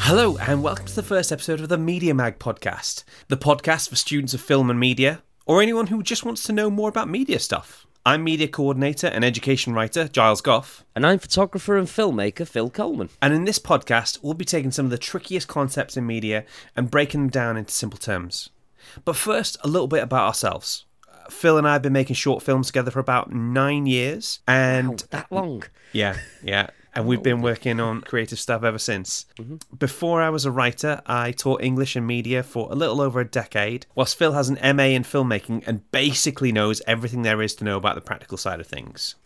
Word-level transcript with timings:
Hello, 0.00 0.36
and 0.38 0.64
welcome 0.64 0.86
to 0.86 0.94
the 0.96 1.04
first 1.04 1.30
episode 1.30 1.60
of 1.60 1.68
the 1.68 1.78
Media 1.78 2.14
Mag 2.14 2.40
podcast, 2.40 3.04
the 3.28 3.36
podcast 3.36 3.90
for 3.90 3.94
students 3.94 4.34
of 4.34 4.40
film 4.40 4.70
and 4.70 4.80
media, 4.80 5.22
or 5.46 5.62
anyone 5.62 5.86
who 5.86 6.02
just 6.02 6.24
wants 6.24 6.42
to 6.44 6.52
know 6.52 6.68
more 6.68 6.88
about 6.88 7.08
media 7.08 7.38
stuff. 7.38 7.86
I'm 8.04 8.24
media 8.24 8.48
coordinator 8.48 9.06
and 9.06 9.24
education 9.24 9.72
writer 9.72 10.08
Giles 10.08 10.40
Gough, 10.40 10.84
And 10.96 11.06
I'm 11.06 11.20
photographer 11.20 11.76
and 11.76 11.86
filmmaker 11.86 12.48
Phil 12.48 12.70
Coleman. 12.70 13.10
and 13.22 13.32
in 13.32 13.44
this 13.44 13.60
podcast, 13.60 14.18
we'll 14.20 14.34
be 14.34 14.44
taking 14.44 14.72
some 14.72 14.86
of 14.86 14.90
the 14.90 14.98
trickiest 14.98 15.46
concepts 15.46 15.96
in 15.96 16.08
media 16.08 16.44
and 16.74 16.90
breaking 16.90 17.20
them 17.20 17.30
down 17.30 17.56
into 17.56 17.72
simple 17.72 18.00
terms. 18.00 18.50
But 19.04 19.14
first, 19.14 19.56
a 19.62 19.68
little 19.68 19.86
bit 19.86 20.02
about 20.02 20.26
ourselves. 20.26 20.86
Phil 21.30 21.58
and 21.58 21.66
I 21.66 21.74
have 21.74 21.82
been 21.82 21.92
making 21.92 22.16
short 22.16 22.42
films 22.42 22.68
together 22.68 22.90
for 22.90 23.00
about 23.00 23.32
nine 23.32 23.86
years, 23.86 24.40
and 24.46 25.02
Oh, 25.02 25.06
that 25.10 25.30
long. 25.32 25.64
Yeah, 25.92 26.16
yeah. 26.42 26.68
And 26.96 27.08
we've 27.08 27.24
been 27.24 27.42
working 27.42 27.80
on 27.80 28.02
creative 28.02 28.38
stuff 28.38 28.62
ever 28.62 28.78
since. 28.78 29.26
Mm-hmm. 29.40 29.56
Before 29.76 30.22
I 30.22 30.30
was 30.30 30.44
a 30.44 30.52
writer, 30.52 31.02
I 31.06 31.32
taught 31.32 31.60
English 31.60 31.96
and 31.96 32.06
media 32.06 32.44
for 32.44 32.70
a 32.70 32.76
little 32.76 33.00
over 33.00 33.18
a 33.18 33.24
decade, 33.24 33.86
whilst 33.96 34.16
Phil 34.16 34.30
has 34.32 34.48
an 34.48 34.76
MA 34.76 34.84
in 34.84 35.02
filmmaking 35.02 35.66
and 35.66 35.90
basically 35.90 36.52
knows 36.52 36.80
everything 36.86 37.22
there 37.22 37.42
is 37.42 37.56
to 37.56 37.64
know 37.64 37.76
about 37.76 37.96
the 37.96 38.00
practical 38.00 38.38
side 38.38 38.60
of 38.60 38.68
things. 38.68 39.16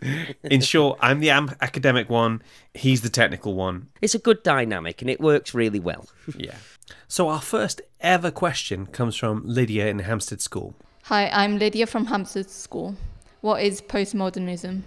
In 0.43 0.61
short, 0.73 0.99
I'm 1.03 1.21
the 1.21 1.29
academic 1.29 2.09
one, 2.09 2.43
he's 2.73 3.03
the 3.03 3.11
technical 3.11 3.53
one. 3.55 3.89
It's 4.01 4.15
a 4.15 4.19
good 4.19 4.43
dynamic 4.43 5.03
and 5.03 5.11
it 5.11 5.21
works 5.21 5.53
really 5.53 5.81
well. 5.81 6.09
Yeah. 6.35 6.57
So 7.07 7.29
our 7.29 7.43
first 7.43 7.83
ever 8.01 8.31
question 8.31 8.87
comes 8.87 9.15
from 9.15 9.43
Lydia 9.45 9.89
in 9.89 9.99
Hampstead 9.99 10.41
School. 10.41 10.75
Hi, 11.09 11.31
I'm 11.31 11.59
Lydia 11.59 11.87
from 11.87 12.05
Hampstead 12.05 12.51
School. 12.51 12.95
What 13.41 13.63
is 13.63 13.81
postmodernism? 13.81 14.83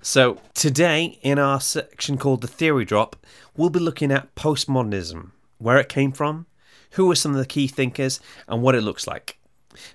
So, 0.00 0.40
today 0.54 1.18
in 1.22 1.40
our 1.40 1.60
section 1.60 2.18
called 2.18 2.42
The 2.42 2.46
Theory 2.46 2.84
Drop, 2.84 3.16
we'll 3.56 3.70
be 3.70 3.80
looking 3.80 4.12
at 4.12 4.32
postmodernism, 4.36 5.32
where 5.58 5.78
it 5.78 5.88
came 5.88 6.12
from, 6.12 6.46
who 6.92 7.08
were 7.08 7.16
some 7.16 7.32
of 7.32 7.38
the 7.38 7.46
key 7.46 7.66
thinkers, 7.66 8.20
and 8.46 8.62
what 8.62 8.76
it 8.76 8.82
looks 8.82 9.08
like. 9.08 9.40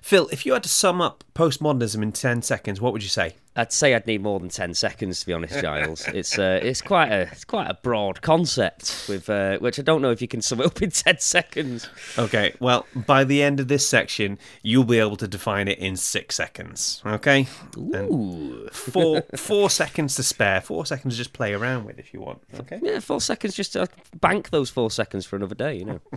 Phil, 0.02 0.28
if 0.30 0.44
you 0.44 0.52
had 0.52 0.62
to 0.64 0.68
sum 0.68 1.00
up 1.00 1.24
postmodernism 1.34 2.02
in 2.02 2.12
10 2.12 2.42
seconds, 2.42 2.78
what 2.78 2.92
would 2.92 3.02
you 3.02 3.08
say? 3.08 3.36
I'd 3.54 3.72
say 3.72 3.94
I'd 3.94 4.06
need 4.06 4.22
more 4.22 4.40
than 4.40 4.48
ten 4.48 4.72
seconds 4.74 5.20
to 5.20 5.26
be 5.26 5.32
honest, 5.32 5.60
Giles. 5.60 6.06
It's 6.12 6.38
uh, 6.38 6.60
it's 6.62 6.80
quite 6.82 7.10
a 7.10 7.22
it's 7.32 7.44
quite 7.44 7.70
a 7.70 7.74
broad 7.74 8.22
concept 8.22 9.06
with 9.08 9.28
uh, 9.28 9.58
which 9.58 9.78
I 9.78 9.82
don't 9.82 10.02
know 10.02 10.10
if 10.10 10.22
you 10.22 10.28
can 10.28 10.40
sum 10.42 10.60
it 10.60 10.66
up 10.66 10.80
in 10.82 10.90
ten 10.90 11.18
seconds. 11.18 11.88
Okay, 12.18 12.54
well, 12.60 12.86
by 12.94 13.24
the 13.24 13.42
end 13.42 13.60
of 13.60 13.68
this 13.68 13.86
section, 13.86 14.38
you'll 14.62 14.84
be 14.84 14.98
able 14.98 15.16
to 15.16 15.28
define 15.28 15.68
it 15.68 15.78
in 15.78 15.96
six 15.96 16.36
seconds, 16.36 17.02
okay? 17.04 17.46
And 17.74 18.10
Ooh. 18.10 18.68
four, 18.72 19.22
four 19.36 19.70
seconds 19.70 20.14
to 20.16 20.22
spare, 20.22 20.60
four 20.60 20.86
seconds 20.86 21.14
to 21.14 21.18
just 21.18 21.32
play 21.32 21.52
around 21.52 21.84
with 21.84 21.98
if 21.98 22.12
you 22.14 22.20
want, 22.20 22.42
okay? 22.60 22.80
Yeah, 22.82 23.00
four 23.00 23.20
seconds 23.20 23.54
just 23.54 23.72
to 23.74 23.88
bank 24.20 24.50
those 24.50 24.70
four 24.70 24.90
seconds 24.90 25.26
for 25.26 25.36
another 25.36 25.54
day, 25.54 25.74
you 25.74 25.84
know. 25.84 26.00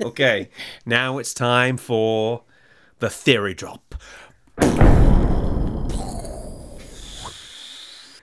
Okay, 0.00 0.48
now 0.84 1.18
it's 1.18 1.34
time 1.34 1.76
for 1.76 2.42
the 2.98 3.10
theory 3.10 3.54
drop. 3.54 3.94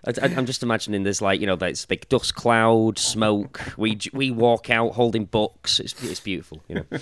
I, 0.05 0.11
I'm 0.21 0.45
just 0.45 0.63
imagining 0.63 1.03
there's 1.03 1.21
like 1.21 1.39
you 1.39 1.47
know 1.47 1.55
this 1.55 1.85
big 1.85 2.07
dust 2.09 2.35
cloud, 2.35 2.97
smoke. 2.97 3.61
We 3.77 3.99
we 4.11 4.31
walk 4.31 4.69
out 4.69 4.93
holding 4.93 5.25
books. 5.25 5.79
It's 5.79 6.01
it's 6.03 6.19
beautiful, 6.19 6.63
you 6.67 6.75
know. 6.75 6.85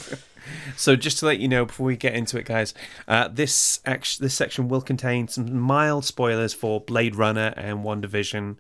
So, 0.75 0.95
just 0.95 1.19
to 1.19 1.25
let 1.25 1.39
you 1.39 1.47
know 1.47 1.65
before 1.65 1.85
we 1.85 1.97
get 1.97 2.13
into 2.13 2.37
it, 2.37 2.45
guys, 2.45 2.73
uh, 3.07 3.27
this 3.27 3.79
act- 3.85 4.19
this 4.19 4.33
section 4.33 4.67
will 4.67 4.81
contain 4.81 5.27
some 5.27 5.59
mild 5.59 6.05
spoilers 6.05 6.53
for 6.53 6.81
Blade 6.81 7.15
Runner 7.15 7.53
and 7.57 7.79
WandaVision. 7.79 8.57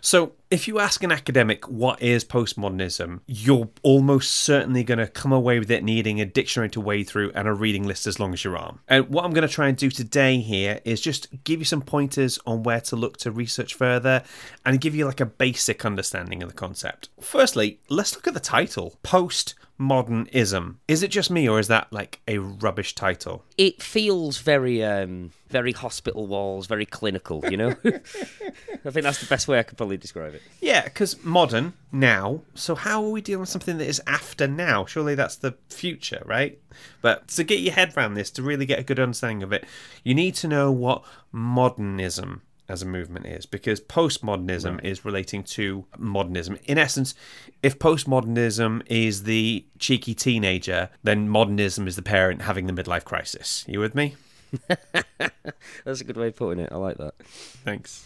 So, 0.00 0.32
if 0.50 0.68
you 0.68 0.78
ask 0.78 1.02
an 1.02 1.10
academic 1.10 1.68
what 1.68 2.00
is 2.00 2.24
postmodernism, 2.24 3.20
you're 3.26 3.68
almost 3.82 4.30
certainly 4.30 4.84
going 4.84 4.98
to 4.98 5.08
come 5.08 5.32
away 5.32 5.58
with 5.58 5.70
it 5.70 5.82
needing 5.82 6.20
a 6.20 6.24
dictionary 6.24 6.68
to 6.70 6.80
wade 6.80 7.08
through 7.08 7.32
and 7.34 7.48
a 7.48 7.52
reading 7.52 7.84
list 7.84 8.06
as 8.06 8.20
long 8.20 8.32
as 8.32 8.44
your 8.44 8.56
arm. 8.56 8.78
And 8.86 9.08
what 9.08 9.24
I'm 9.24 9.32
going 9.32 9.46
to 9.46 9.52
try 9.52 9.68
and 9.68 9.76
do 9.76 9.90
today 9.90 10.38
here 10.38 10.80
is 10.84 11.00
just 11.00 11.42
give 11.44 11.58
you 11.58 11.64
some 11.64 11.82
pointers 11.82 12.38
on 12.46 12.62
where 12.62 12.80
to 12.82 12.96
look 12.96 13.16
to 13.18 13.30
research 13.32 13.74
further 13.74 14.22
and 14.64 14.80
give 14.80 14.94
you 14.94 15.04
like 15.04 15.20
a 15.20 15.26
basic 15.26 15.84
understanding 15.84 16.42
of 16.42 16.48
the 16.48 16.54
concept. 16.54 17.08
Firstly, 17.20 17.80
let's 17.88 18.14
look 18.14 18.28
at 18.28 18.34
the 18.34 18.40
title 18.40 18.98
Postmodernism. 19.78 20.76
Is 20.88 21.02
it 21.02 21.08
just 21.08 21.30
me 21.30 21.48
or 21.48 21.58
is 21.58 21.68
that 21.68 21.92
like 21.92 22.20
a 22.26 22.38
rubbish 22.38 22.94
title? 22.94 23.44
It 23.58 23.82
feels 23.82 24.38
very 24.38 24.82
um 24.82 25.32
very 25.48 25.72
hospital 25.72 26.26
walls, 26.26 26.66
very 26.66 26.86
clinical, 26.86 27.44
you 27.48 27.56
know. 27.56 27.74
I 27.84 28.90
think 28.90 29.04
that's 29.04 29.20
the 29.20 29.26
best 29.28 29.48
way 29.48 29.58
I 29.58 29.62
could 29.62 29.76
probably 29.76 29.96
describe 29.96 30.34
it. 30.34 30.42
Yeah, 30.60 30.84
because 30.84 31.22
modern 31.24 31.74
now. 31.92 32.42
So 32.54 32.74
how 32.74 33.04
are 33.04 33.10
we 33.10 33.20
dealing 33.20 33.40
with 33.40 33.48
something 33.48 33.78
that 33.78 33.86
is 33.86 34.02
after 34.06 34.46
now? 34.46 34.84
Surely 34.86 35.14
that's 35.14 35.36
the 35.36 35.56
future, 35.68 36.22
right? 36.24 36.58
But 37.00 37.28
to 37.28 37.44
get 37.44 37.60
your 37.60 37.74
head 37.74 37.96
around 37.96 38.14
this, 38.14 38.30
to 38.32 38.42
really 38.42 38.66
get 38.66 38.78
a 38.78 38.84
good 38.84 39.00
understanding 39.00 39.42
of 39.42 39.52
it, 39.52 39.64
you 40.02 40.14
need 40.14 40.34
to 40.36 40.48
know 40.48 40.72
what 40.72 41.04
modernism 41.32 42.42
as 42.68 42.82
a 42.82 42.86
movement 42.86 43.26
is 43.26 43.46
because 43.46 43.80
postmodernism 43.80 44.82
is 44.84 45.04
relating 45.04 45.42
to 45.42 45.84
modernism. 45.98 46.58
In 46.64 46.78
essence, 46.78 47.14
if 47.62 47.78
postmodernism 47.78 48.82
is 48.86 49.22
the 49.22 49.66
cheeky 49.78 50.14
teenager, 50.14 50.90
then 51.02 51.28
modernism 51.28 51.86
is 51.86 51.96
the 51.96 52.02
parent 52.02 52.42
having 52.42 52.66
the 52.66 52.72
midlife 52.72 53.04
crisis. 53.04 53.64
You 53.68 53.80
with 53.80 53.94
me? 53.94 54.16
That's 55.84 56.00
a 56.00 56.04
good 56.04 56.16
way 56.16 56.28
of 56.28 56.36
putting 56.36 56.64
it. 56.64 56.72
I 56.72 56.76
like 56.76 56.98
that. 56.98 57.14
Thanks. 57.64 58.04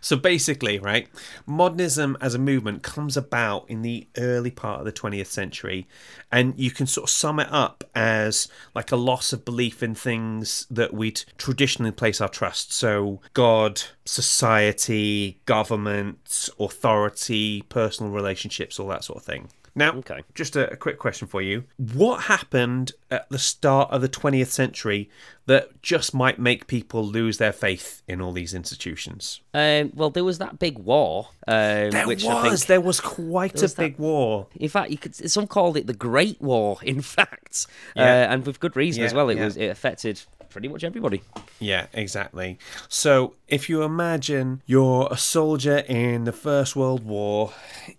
So 0.00 0.16
basically, 0.16 0.78
right, 0.78 1.08
modernism 1.46 2.16
as 2.20 2.34
a 2.34 2.38
movement 2.38 2.82
comes 2.82 3.16
about 3.16 3.68
in 3.68 3.82
the 3.82 4.08
early 4.16 4.50
part 4.50 4.80
of 4.80 4.86
the 4.86 4.92
20th 4.92 5.26
century, 5.26 5.86
and 6.32 6.58
you 6.58 6.70
can 6.70 6.86
sort 6.86 7.04
of 7.04 7.10
sum 7.10 7.40
it 7.40 7.48
up 7.50 7.84
as 7.94 8.48
like 8.74 8.92
a 8.92 8.96
loss 8.96 9.32
of 9.32 9.44
belief 9.44 9.82
in 9.82 9.94
things 9.94 10.66
that 10.70 10.94
we'd 10.94 11.22
traditionally 11.36 11.92
place 11.92 12.20
our 12.20 12.28
trust. 12.28 12.72
So, 12.72 13.20
God, 13.34 13.82
society, 14.04 15.40
government, 15.44 16.48
authority, 16.58 17.62
personal 17.68 18.12
relationships, 18.12 18.78
all 18.78 18.88
that 18.88 19.04
sort 19.04 19.18
of 19.18 19.24
thing. 19.24 19.48
Now, 19.74 19.92
Okay. 19.94 20.22
just 20.34 20.56
a, 20.56 20.70
a 20.72 20.76
quick 20.76 20.98
question 20.98 21.28
for 21.28 21.40
you. 21.42 21.64
What 21.76 22.22
happened 22.24 22.92
at 23.10 23.28
the 23.30 23.38
start 23.38 23.90
of 23.90 24.00
the 24.02 24.08
20th 24.08 24.48
century 24.48 25.08
that 25.46 25.80
just 25.82 26.12
might 26.14 26.38
make 26.38 26.66
people 26.66 27.04
lose 27.04 27.38
their 27.38 27.52
faith 27.52 28.02
in 28.08 28.20
all 28.20 28.32
these 28.32 28.54
institutions? 28.54 29.40
Um, 29.54 29.92
well, 29.94 30.10
there 30.10 30.24
was 30.24 30.38
that 30.38 30.58
big 30.58 30.78
war, 30.78 31.28
um, 31.46 31.90
There 31.90 32.06
which 32.06 32.24
was. 32.24 32.34
I 32.34 32.48
think, 32.56 32.66
There 32.66 32.80
was 32.80 33.00
quite 33.00 33.54
there 33.54 33.62
was 33.62 33.74
a 33.74 33.76
big 33.76 33.96
that- 33.96 34.02
war. 34.02 34.46
in 34.56 34.68
fact, 34.68 34.90
you 34.90 34.98
could 34.98 35.14
some 35.30 35.46
called 35.46 35.76
it 35.76 35.86
the 35.86 35.94
Great 35.94 36.40
War. 36.40 36.78
In 36.82 37.00
fact, 37.02 37.66
Yeah. 37.96 38.02
uh, 38.04 38.32
and 38.32 38.46
with 38.46 38.60
good 38.60 38.76
reason 38.76 39.04
as 39.04 39.14
well. 39.14 39.28
It 39.30 39.36
yeah. 39.38 39.44
was 39.44 39.56
it 39.56 39.66
affected 39.66 40.22
pretty 40.50 40.68
much 40.68 40.82
everybody. 40.82 41.22
Yeah, 41.60 41.86
exactly. 41.92 42.58
So 42.88 43.34
if 43.48 43.68
you 43.68 43.82
imagine 43.82 44.62
you're 44.66 45.06
a 45.10 45.16
soldier 45.18 45.78
in 45.88 46.24
the 46.24 46.32
First 46.32 46.74
World 46.74 47.04
War, 47.04 47.52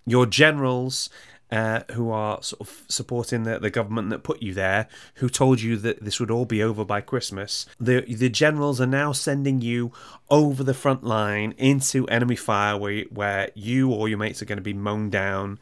your 0.05 0.25
generals. 0.25 1.09
Uh, 1.51 1.81
who 1.93 2.11
are 2.11 2.43
sort 2.43 2.61
of 2.61 2.83
supporting 2.87 3.41
the, 3.41 3.57
the 3.57 3.71
government 3.71 4.11
that 4.11 4.21
put 4.21 4.39
you 4.39 4.53
there, 4.53 4.87
who 5.15 5.27
told 5.27 5.59
you 5.59 5.77
that 5.77 6.03
this 6.03 6.19
would 6.19 6.29
all 6.29 6.45
be 6.45 6.61
over 6.61 6.85
by 6.85 7.01
Christmas. 7.01 7.65
The 7.79 8.01
the 8.01 8.29
generals 8.29 8.79
are 8.79 8.85
now 8.85 9.13
sending 9.13 9.59
you 9.59 9.91
over 10.29 10.63
the 10.63 10.75
front 10.75 11.03
line 11.03 11.55
into 11.57 12.07
enemy 12.07 12.35
fire, 12.35 12.77
where 12.77 13.05
where 13.05 13.49
you 13.55 13.91
or 13.91 14.07
your 14.07 14.19
mates 14.19 14.43
are 14.43 14.45
going 14.45 14.59
to 14.59 14.63
be 14.63 14.73
mown 14.73 15.09
down. 15.09 15.57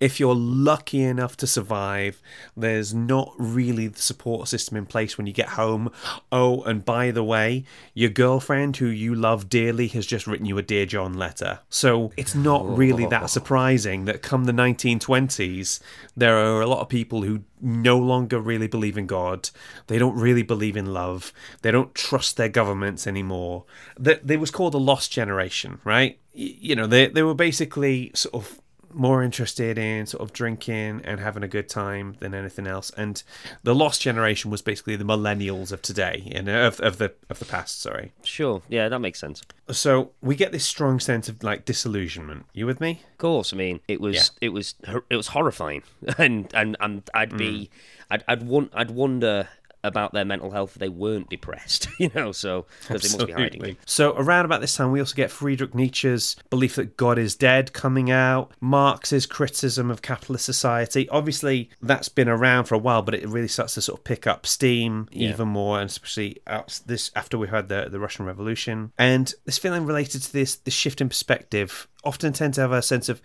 If 0.00 0.20
you're 0.20 0.34
lucky 0.34 1.02
enough 1.02 1.36
to 1.38 1.46
survive, 1.46 2.22
there's 2.56 2.94
not 2.94 3.34
really 3.38 3.88
the 3.88 4.00
support 4.00 4.48
system 4.48 4.76
in 4.76 4.86
place 4.86 5.18
when 5.18 5.26
you 5.26 5.32
get 5.32 5.50
home. 5.50 5.90
Oh, 6.30 6.62
and 6.62 6.84
by 6.84 7.10
the 7.10 7.24
way, 7.24 7.64
your 7.94 8.10
girlfriend 8.10 8.76
who 8.76 8.86
you 8.86 9.14
love 9.14 9.48
dearly 9.48 9.88
has 9.88 10.06
just 10.06 10.26
written 10.26 10.46
you 10.46 10.58
a 10.58 10.62
Dear 10.62 10.86
John 10.86 11.14
letter. 11.14 11.60
So 11.68 12.12
it's 12.16 12.34
not 12.34 12.66
really 12.76 13.06
that 13.06 13.30
surprising 13.30 14.04
that 14.04 14.22
come 14.22 14.44
the 14.44 14.52
1920s, 14.52 15.80
there 16.16 16.36
are 16.36 16.60
a 16.60 16.66
lot 16.66 16.80
of 16.80 16.88
people 16.88 17.22
who 17.22 17.42
no 17.60 17.98
longer 17.98 18.38
really 18.40 18.68
believe 18.68 18.96
in 18.96 19.06
God. 19.06 19.50
They 19.88 19.98
don't 19.98 20.16
really 20.16 20.42
believe 20.42 20.76
in 20.76 20.92
love. 20.92 21.32
They 21.62 21.70
don't 21.70 21.94
trust 21.94 22.36
their 22.36 22.48
governments 22.48 23.06
anymore. 23.06 23.64
They, 23.98 24.20
they 24.22 24.36
was 24.36 24.50
called 24.50 24.74
a 24.74 24.78
lost 24.78 25.10
generation, 25.10 25.80
right? 25.84 26.18
You 26.32 26.76
know, 26.76 26.86
they, 26.86 27.08
they 27.08 27.22
were 27.22 27.34
basically 27.34 28.12
sort 28.14 28.34
of 28.34 28.60
more 28.98 29.22
interested 29.22 29.78
in 29.78 30.04
sort 30.06 30.22
of 30.22 30.32
drinking 30.32 31.00
and 31.04 31.20
having 31.20 31.42
a 31.42 31.48
good 31.48 31.68
time 31.68 32.16
than 32.20 32.34
anything 32.34 32.66
else. 32.66 32.90
And 32.96 33.22
the 33.62 33.74
lost 33.74 34.02
generation 34.02 34.50
was 34.50 34.60
basically 34.60 34.96
the 34.96 35.04
millennials 35.04 35.72
of 35.72 35.80
today 35.82 36.30
and 36.34 36.48
of, 36.48 36.80
of 36.80 36.98
the 36.98 37.14
of 37.30 37.38
the 37.38 37.44
past. 37.44 37.80
Sorry. 37.80 38.12
Sure, 38.24 38.60
yeah, 38.68 38.88
that 38.88 38.98
makes 38.98 39.18
sense. 39.20 39.42
So 39.70 40.10
we 40.20 40.34
get 40.34 40.52
this 40.52 40.64
strong 40.64 41.00
sense 41.00 41.28
of 41.28 41.42
like 41.42 41.64
disillusionment. 41.64 42.46
You 42.52 42.66
with 42.66 42.80
me? 42.80 43.02
Of 43.12 43.18
course, 43.18 43.52
I 43.52 43.56
mean 43.56 43.80
it 43.88 44.00
was 44.00 44.16
Yeah. 44.16 44.22
it 44.40 44.48
was 44.50 44.74
it 45.08 45.16
was 45.16 45.28
horrifying, 45.28 45.82
and 46.18 46.50
and 46.54 46.76
and 46.80 47.08
I'd 47.14 47.36
be 47.36 47.48
Mm. 47.48 47.68
I'd 48.10 48.24
I'd, 48.26 48.42
won- 48.42 48.70
I'd 48.72 48.90
wonder 48.90 49.48
about 49.88 50.12
their 50.12 50.24
mental 50.24 50.50
health 50.52 50.74
they 50.74 50.88
weren't 50.88 51.28
depressed, 51.30 51.88
you 51.98 52.10
know, 52.14 52.30
so 52.32 52.66
because 52.88 53.02
they 53.02 53.16
must 53.18 53.26
be 53.26 53.32
hiding 53.32 53.64
it. 53.64 53.76
So 53.86 54.14
around 54.16 54.44
about 54.44 54.60
this 54.60 54.76
time, 54.76 54.92
we 54.92 55.00
also 55.00 55.14
get 55.16 55.30
Friedrich 55.30 55.74
Nietzsche's 55.74 56.36
belief 56.50 56.76
that 56.76 56.96
God 56.96 57.18
is 57.18 57.34
dead 57.34 57.72
coming 57.72 58.10
out, 58.10 58.52
Marx's 58.60 59.26
criticism 59.26 59.90
of 59.90 60.02
capitalist 60.02 60.44
society. 60.44 61.08
Obviously, 61.08 61.70
that's 61.82 62.08
been 62.08 62.28
around 62.28 62.64
for 62.64 62.74
a 62.74 62.78
while, 62.78 63.02
but 63.02 63.14
it 63.14 63.26
really 63.28 63.48
starts 63.48 63.74
to 63.74 63.80
sort 63.82 63.98
of 64.00 64.04
pick 64.04 64.26
up 64.26 64.46
steam 64.46 65.08
Yeah. 65.10 65.30
even 65.30 65.48
more, 65.48 65.80
and 65.80 65.88
especially 65.90 66.40
out 66.46 66.80
this 66.86 67.10
after 67.16 67.38
we 67.38 67.48
had 67.48 67.68
the 67.68 67.88
the 67.90 67.98
Russian 67.98 68.24
Revolution, 68.26 68.92
and 68.98 69.32
this 69.44 69.58
feeling 69.58 69.84
related 69.86 70.22
to 70.22 70.32
this 70.32 70.56
this 70.56 70.74
shift 70.74 71.00
in 71.00 71.08
perspective 71.08 71.88
often 72.04 72.32
tend 72.32 72.54
to 72.54 72.60
have 72.60 72.72
a 72.72 72.80
sense 72.82 73.08
of 73.08 73.20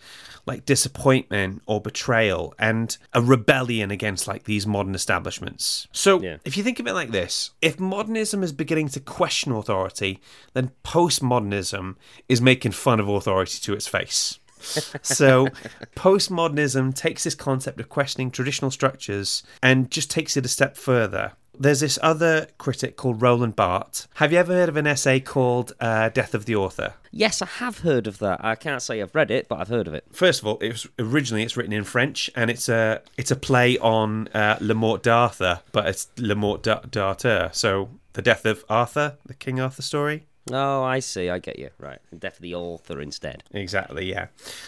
like 0.46 0.66
disappointment 0.66 1.62
or 1.68 1.80
betrayal 1.80 2.54
and 2.60 2.98
a 3.14 3.22
rebellion 3.22 3.92
against 3.92 4.28
like 4.28 4.44
these 4.44 4.66
modern 4.68 4.96
establishments. 4.96 5.88
So 5.92 6.22
Yeah. 6.22 6.38
if 6.44 6.58
you 6.58 6.64
think 6.64 6.80
of 6.80 6.88
it 6.88 6.94
like 6.94 7.12
this, 7.12 7.52
if 7.62 7.80
modernism 7.80 8.44
is 8.44 8.52
beginning 8.52 8.90
to 8.90 9.00
question 9.00 9.52
authority, 9.54 10.20
then 10.54 10.72
postmodernism 10.84 11.96
is 12.28 12.42
making 12.42 12.72
fun 12.72 13.00
of 13.00 13.08
authority 13.08 13.60
to 13.62 13.74
its 13.74 13.88
face. 13.88 14.40
so 15.02 15.48
postmodernism 15.96 16.96
takes 16.96 17.24
this 17.24 17.36
concept 17.36 17.80
of 17.80 17.90
questioning 17.90 18.32
traditional 18.32 18.72
structures 18.72 19.44
and 19.62 19.92
just 19.92 20.10
takes 20.10 20.36
it 20.38 20.46
a 20.46 20.50
step 20.50 20.76
further. 20.78 21.34
There's 21.58 21.82
this 21.82 22.00
other 22.02 22.48
critic 22.58 22.98
called 22.98 23.22
Roland 23.22 23.56
Barthes. 23.56 24.08
Have 24.16 24.32
you 24.32 24.40
ever 24.40 24.54
heard 24.54 24.70
of 24.70 24.78
an 24.78 24.88
essay 24.88 25.20
called 25.20 25.74
uh, 25.80 26.10
Death 26.10 26.34
of 26.34 26.46
the 26.46 26.56
Author? 26.56 26.96
Yes, 27.12 27.42
I 27.42 27.46
have 27.46 27.80
heard 27.80 28.08
of 28.08 28.18
that. 28.20 28.44
I 28.44 28.56
can't 28.56 28.82
say 28.82 29.02
I've 29.02 29.14
read 29.14 29.30
it, 29.30 29.48
but 29.48 29.60
I've 29.60 29.68
heard 29.68 29.88
of 29.88 29.94
it. 29.94 30.06
First 30.12 30.42
of 30.42 30.48
all, 30.48 30.58
it 30.60 30.70
was 30.70 30.88
originally 30.98 31.44
it's 31.44 31.56
written 31.56 31.74
in 31.74 31.84
French, 31.84 32.30
and 32.36 32.50
it's 32.50 32.68
a 32.70 33.02
it's 33.18 33.30
a 33.32 33.36
play 33.36 33.78
on 33.78 34.30
uh, 34.30 34.58
Le 34.62 34.74
Mort 34.74 35.04
d'Arthur, 35.04 35.62
but 35.72 35.88
it's 35.88 36.08
La 36.18 36.36
Mort 36.36 36.64
de 36.64 36.82
l'Auteur, 36.96 37.52
so 37.54 37.90
the 38.14 38.22
death 38.22 38.46
of 38.46 38.66
Arthur, 38.70 39.18
the 39.26 39.34
King 39.36 39.60
Arthur 39.60 39.82
story. 39.84 40.26
Oh, 40.52 40.84
I 40.84 41.00
see. 41.00 41.30
I 41.30 41.40
get 41.40 41.58
you. 41.58 41.70
Right. 41.78 42.00
Death 42.18 42.36
of 42.36 42.42
the 42.42 42.56
author 42.56 43.00
instead. 43.00 43.44
Exactly, 43.52 44.10
yeah. 44.10 44.28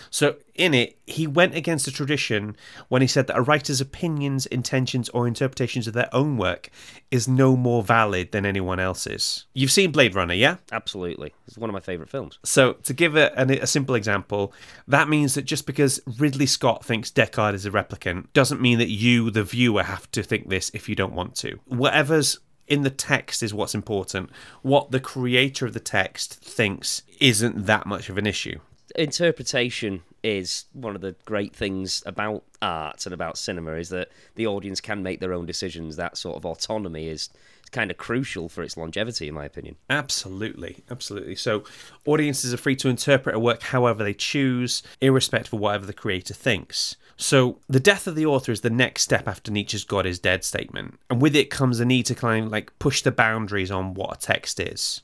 So 0.10 0.38
in 0.56 0.74
it, 0.74 0.98
he 1.06 1.28
went 1.28 1.54
against 1.54 1.86
the 1.86 1.92
tradition 1.92 2.56
when 2.88 3.02
he 3.02 3.08
said 3.08 3.28
that 3.28 3.38
a 3.38 3.42
writer's 3.42 3.82
opinions, 3.82 4.46
intentions, 4.46 5.10
or 5.10 5.28
interpretations 5.28 5.88
of 5.88 5.94
their 5.94 6.10
own 6.14 6.38
work 6.38 6.70
is 7.12 7.28
no 7.28 7.58
more 7.58 7.84
valid 7.84 8.32
than 8.32 8.46
anyone 8.46 8.80
else's. 8.80 9.46
You've 9.54 9.72
seen 9.72 9.92
Blade 9.92 10.16
Runner, 10.16 10.34
yeah? 10.34 10.58
Absolutely. 10.72 11.34
It's 11.46 11.58
one 11.58 11.70
of 11.70 11.74
my 11.74 11.82
favourite 11.82 12.10
films. 12.10 12.40
So, 12.44 12.74
to 12.74 12.94
give 12.94 13.18
a, 13.18 13.34
a, 13.38 13.60
a 13.60 13.68
simple 13.68 13.96
example, 13.96 14.54
that 14.88 15.10
means 15.10 15.34
that 15.36 15.44
just 15.44 15.66
because 15.66 16.00
Ridley 16.20 16.46
Scott 16.46 16.86
thinks 16.86 17.12
Deckard 17.12 17.54
is 17.54 17.66
a 17.66 17.72
replicant 17.72 18.28
doesn't 18.34 18.62
mean 18.62 18.78
that 18.80 18.90
you, 18.90 19.30
the 19.30 19.44
viewer, 19.44 19.84
have 19.84 20.10
to 20.12 20.24
think 20.24 20.50
this 20.50 20.72
if 20.74 20.88
you 20.88 20.96
don't 20.96 21.14
want 21.14 21.36
to. 21.36 21.60
Whatever's 21.66 22.40
in 22.68 22.82
the 22.82 22.90
text 22.90 23.44
is 23.44 23.54
what's 23.54 23.76
important. 23.76 24.30
What 24.62 24.92
the 24.92 25.00
creator 25.00 25.66
of 25.66 25.74
the 25.74 25.80
text 25.80 26.36
thinks 26.36 27.04
isn't 27.20 27.66
that 27.66 27.86
much 27.86 28.10
of 28.10 28.18
an 28.18 28.26
issue. 28.26 28.60
interpretation 28.96 30.02
is 30.24 30.66
one 30.74 30.96
of 30.96 31.02
the 31.02 31.16
great 31.26 31.56
things 31.56 32.02
about 32.06 32.44
art 32.62 33.06
and 33.06 33.14
about 33.14 33.38
cinema 33.38 33.74
is 33.74 33.90
that 33.90 34.10
the 34.36 34.48
audience 34.48 34.82
can 34.82 35.04
make 35.04 35.20
their 35.20 35.34
own 35.34 35.46
decisions. 35.46 35.96
That 35.96 36.18
sort 36.18 36.38
of 36.38 36.46
autonomy 36.46 37.08
is 37.10 37.30
kind 37.72 37.92
of 37.92 37.98
crucial 37.98 38.50
for 38.50 38.64
its 38.64 38.78
longevity, 38.78 39.28
in 39.28 39.34
my 39.34 39.46
opinion. 39.46 39.76
Absolutely, 39.90 40.84
absolutely. 40.90 41.36
So, 41.36 41.64
audiences 42.06 42.54
are 42.54 42.58
free 42.58 42.76
to 42.78 42.90
interpret 42.90 43.36
a 43.36 43.40
work 43.40 43.64
however 43.64 44.04
they 44.04 44.14
choose, 44.14 44.84
irrespective 45.02 45.54
of 45.54 45.60
whatever 45.60 45.86
the 45.86 45.94
creator 45.94 46.34
thinks. 46.34 46.96
So, 47.18 47.60
the 47.70 47.80
death 47.80 48.08
of 48.08 48.16
the 48.16 48.26
author 48.26 48.52
is 48.52 48.62
the 48.62 48.70
next 48.70 49.04
step 49.04 49.28
after 49.28 49.52
Nietzsche's 49.52 49.84
God 49.84 50.06
is 50.06 50.20
dead 50.20 50.44
statement, 50.44 51.00
and 51.10 51.22
with 51.22 51.36
it 51.36 51.50
comes 51.50 51.80
a 51.80 51.86
need 51.86 52.06
to 52.08 52.16
kind 52.16 52.46
of 52.46 52.52
like 52.52 52.78
push 52.80 53.02
the 53.02 53.12
boundaries 53.12 53.72
on 53.72 53.94
what 53.94 54.18
a 54.18 54.20
text 54.20 54.60
is. 54.60 55.02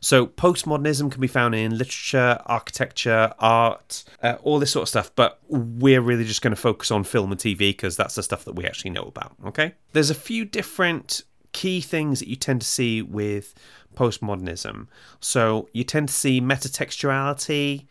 So, 0.00 0.26
postmodernism 0.26 1.10
can 1.10 1.20
be 1.20 1.26
found 1.26 1.54
in 1.54 1.78
literature, 1.78 2.38
architecture, 2.46 3.32
art, 3.38 4.04
uh, 4.22 4.36
all 4.42 4.58
this 4.58 4.70
sort 4.70 4.82
of 4.82 4.88
stuff, 4.88 5.10
but 5.14 5.40
we're 5.48 6.00
really 6.00 6.24
just 6.24 6.42
going 6.42 6.54
to 6.54 6.60
focus 6.60 6.90
on 6.90 7.04
film 7.04 7.32
and 7.32 7.40
TV 7.40 7.58
because 7.58 7.96
that's 7.96 8.14
the 8.14 8.22
stuff 8.22 8.44
that 8.44 8.54
we 8.54 8.66
actually 8.66 8.90
know 8.90 9.04
about, 9.04 9.34
okay? 9.46 9.74
There's 9.92 10.10
a 10.10 10.14
few 10.14 10.44
different 10.44 11.22
key 11.54 11.80
things 11.80 12.18
that 12.20 12.28
you 12.28 12.36
tend 12.36 12.60
to 12.60 12.66
see 12.66 13.00
with 13.00 13.54
postmodernism. 13.96 14.88
So, 15.20 15.68
you 15.72 15.84
tend 15.84 16.08
to 16.08 16.14
see 16.14 16.40
metatextuality, 16.40 17.86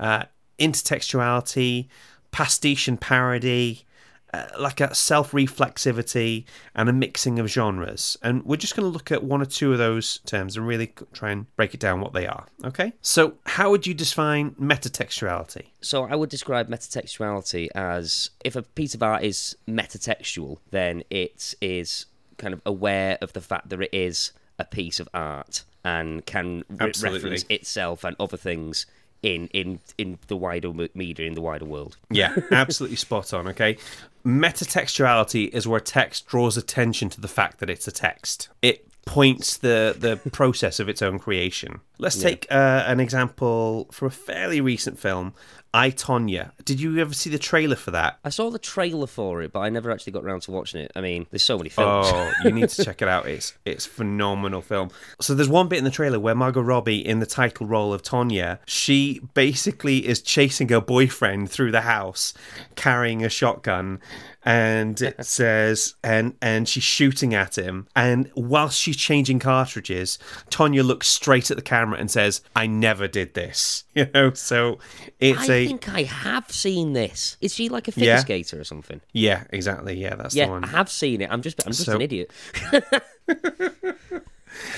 uh, 0.00 0.24
intertextuality, 0.58 1.88
pastiche 2.30 2.88
and 2.88 3.00
parody, 3.00 3.84
uh, 4.32 4.46
like 4.58 4.80
a 4.80 4.94
self 4.94 5.32
reflexivity 5.32 6.44
and 6.74 6.88
a 6.88 6.92
mixing 6.92 7.38
of 7.38 7.48
genres. 7.48 8.16
And 8.22 8.44
we're 8.44 8.56
just 8.56 8.76
going 8.76 8.84
to 8.84 8.92
look 8.92 9.10
at 9.10 9.24
one 9.24 9.40
or 9.40 9.46
two 9.46 9.72
of 9.72 9.78
those 9.78 10.18
terms 10.18 10.56
and 10.56 10.66
really 10.66 10.92
try 11.12 11.30
and 11.30 11.54
break 11.56 11.74
it 11.74 11.80
down 11.80 12.00
what 12.00 12.12
they 12.12 12.26
are. 12.26 12.46
Okay? 12.64 12.92
So, 13.00 13.34
how 13.46 13.70
would 13.70 13.86
you 13.86 13.94
define 13.94 14.50
metatextuality? 14.52 15.68
So 15.80 16.04
I 16.04 16.14
would 16.14 16.28
describe 16.28 16.68
metatextuality 16.68 17.68
as 17.74 18.30
if 18.44 18.56
a 18.56 18.62
piece 18.62 18.94
of 18.94 19.02
art 19.02 19.22
is 19.22 19.56
metatextual, 19.66 20.58
then 20.70 21.04
it 21.08 21.54
is 21.60 22.06
kind 22.38 22.54
of 22.54 22.62
aware 22.64 23.18
of 23.20 23.32
the 23.34 23.40
fact 23.40 23.68
that 23.68 23.80
it 23.80 23.90
is 23.92 24.32
a 24.58 24.64
piece 24.64 24.98
of 25.00 25.08
art 25.12 25.64
and 25.84 26.24
can 26.26 26.64
re- 26.68 26.92
reference 27.00 27.44
itself 27.48 28.04
and 28.04 28.16
other 28.18 28.36
things 28.36 28.86
in 29.22 29.48
in 29.48 29.80
in 29.96 30.18
the 30.28 30.36
wider 30.36 30.72
media 30.94 31.26
in 31.26 31.34
the 31.34 31.40
wider 31.40 31.64
world. 31.64 31.96
Yeah, 32.10 32.34
absolutely 32.52 32.96
spot 32.96 33.32
on. 33.32 33.48
Okay. 33.48 33.76
Metatextuality 34.24 35.48
is 35.48 35.66
where 35.66 35.80
text 35.80 36.26
draws 36.26 36.56
attention 36.56 37.08
to 37.10 37.20
the 37.20 37.28
fact 37.28 37.60
that 37.60 37.70
it's 37.70 37.88
a 37.88 37.92
text. 37.92 38.48
It 38.62 38.86
points 39.06 39.56
the 39.56 39.96
the 39.98 40.16
process 40.30 40.78
of 40.78 40.88
its 40.88 41.02
own 41.02 41.18
creation. 41.18 41.80
Let's 41.98 42.20
take 42.20 42.46
uh, 42.50 42.84
an 42.86 43.00
example 43.00 43.88
from 43.90 44.08
a 44.08 44.10
fairly 44.10 44.60
recent 44.60 44.98
film, 44.98 45.34
I 45.74 45.90
Tonya. 45.90 46.52
Did 46.64 46.80
you 46.80 46.98
ever 46.98 47.12
see 47.12 47.30
the 47.30 47.38
trailer 47.38 47.76
for 47.76 47.90
that? 47.90 48.18
I 48.24 48.30
saw 48.30 48.50
the 48.50 48.58
trailer 48.58 49.06
for 49.06 49.42
it, 49.42 49.52
but 49.52 49.60
I 49.60 49.68
never 49.68 49.90
actually 49.90 50.12
got 50.12 50.24
around 50.24 50.40
to 50.42 50.50
watching 50.50 50.80
it. 50.80 50.92
I 50.96 51.00
mean, 51.00 51.26
there's 51.30 51.42
so 51.42 51.58
many 51.58 51.68
films. 51.68 52.06
Oh, 52.10 52.32
you 52.44 52.52
need 52.52 52.68
to 52.70 52.84
check 52.84 53.02
it 53.02 53.08
out. 53.08 53.26
It's 53.26 53.56
it's 53.64 53.86
a 53.86 53.90
phenomenal 53.90 54.62
film. 54.62 54.90
So 55.20 55.34
there's 55.34 55.48
one 55.48 55.68
bit 55.68 55.78
in 55.78 55.84
the 55.84 55.90
trailer 55.90 56.18
where 56.18 56.34
Margot 56.34 56.62
Robbie, 56.62 57.06
in 57.06 57.18
the 57.18 57.26
title 57.26 57.66
role 57.66 57.92
of 57.92 58.02
Tonya, 58.02 58.58
she 58.66 59.20
basically 59.34 60.06
is 60.06 60.22
chasing 60.22 60.68
her 60.70 60.80
boyfriend 60.80 61.50
through 61.50 61.72
the 61.72 61.82
house, 61.82 62.32
carrying 62.74 63.24
a 63.24 63.28
shotgun, 63.28 64.00
and 64.44 65.00
it 65.02 65.24
says 65.26 65.94
and 66.02 66.34
and 66.40 66.68
she's 66.68 66.82
shooting 66.82 67.34
at 67.34 67.58
him. 67.58 67.86
And 67.94 68.30
whilst 68.34 68.80
she's 68.80 68.96
changing 68.96 69.38
cartridges, 69.40 70.18
Tonya 70.50 70.84
looks 70.84 71.08
straight 71.08 71.50
at 71.50 71.56
the 71.56 71.62
camera 71.62 71.98
and 71.98 72.10
says, 72.10 72.40
"I 72.56 72.66
never 72.66 73.06
did 73.06 73.34
this." 73.34 73.84
You 73.98 74.08
know, 74.14 74.32
so 74.32 74.78
it's 75.18 75.50
I 75.50 75.54
a 75.54 75.57
think 75.66 75.88
I 75.88 76.02
have 76.04 76.50
seen 76.50 76.92
this. 76.92 77.36
Is 77.40 77.54
she 77.54 77.68
like 77.68 77.88
a 77.88 77.92
figure 77.92 78.10
Yeah. 78.10 78.18
skater 78.20 78.60
or 78.60 78.64
something? 78.64 79.00
yeah, 79.12 79.44
exactly, 79.50 79.98
yeah, 79.98 80.14
that's 80.14 80.34
the 80.34 80.40
Yeah, 80.40 80.48
one. 80.48 80.64
I 80.64 80.68
have 80.68 80.90
seen 80.90 81.20
it. 81.20 81.30
I'm 81.30 81.42
just 81.42 81.64
I'm 81.66 81.72
just 81.72 81.84
So- 81.84 81.96
an 81.96 82.02
idiot. 82.02 82.30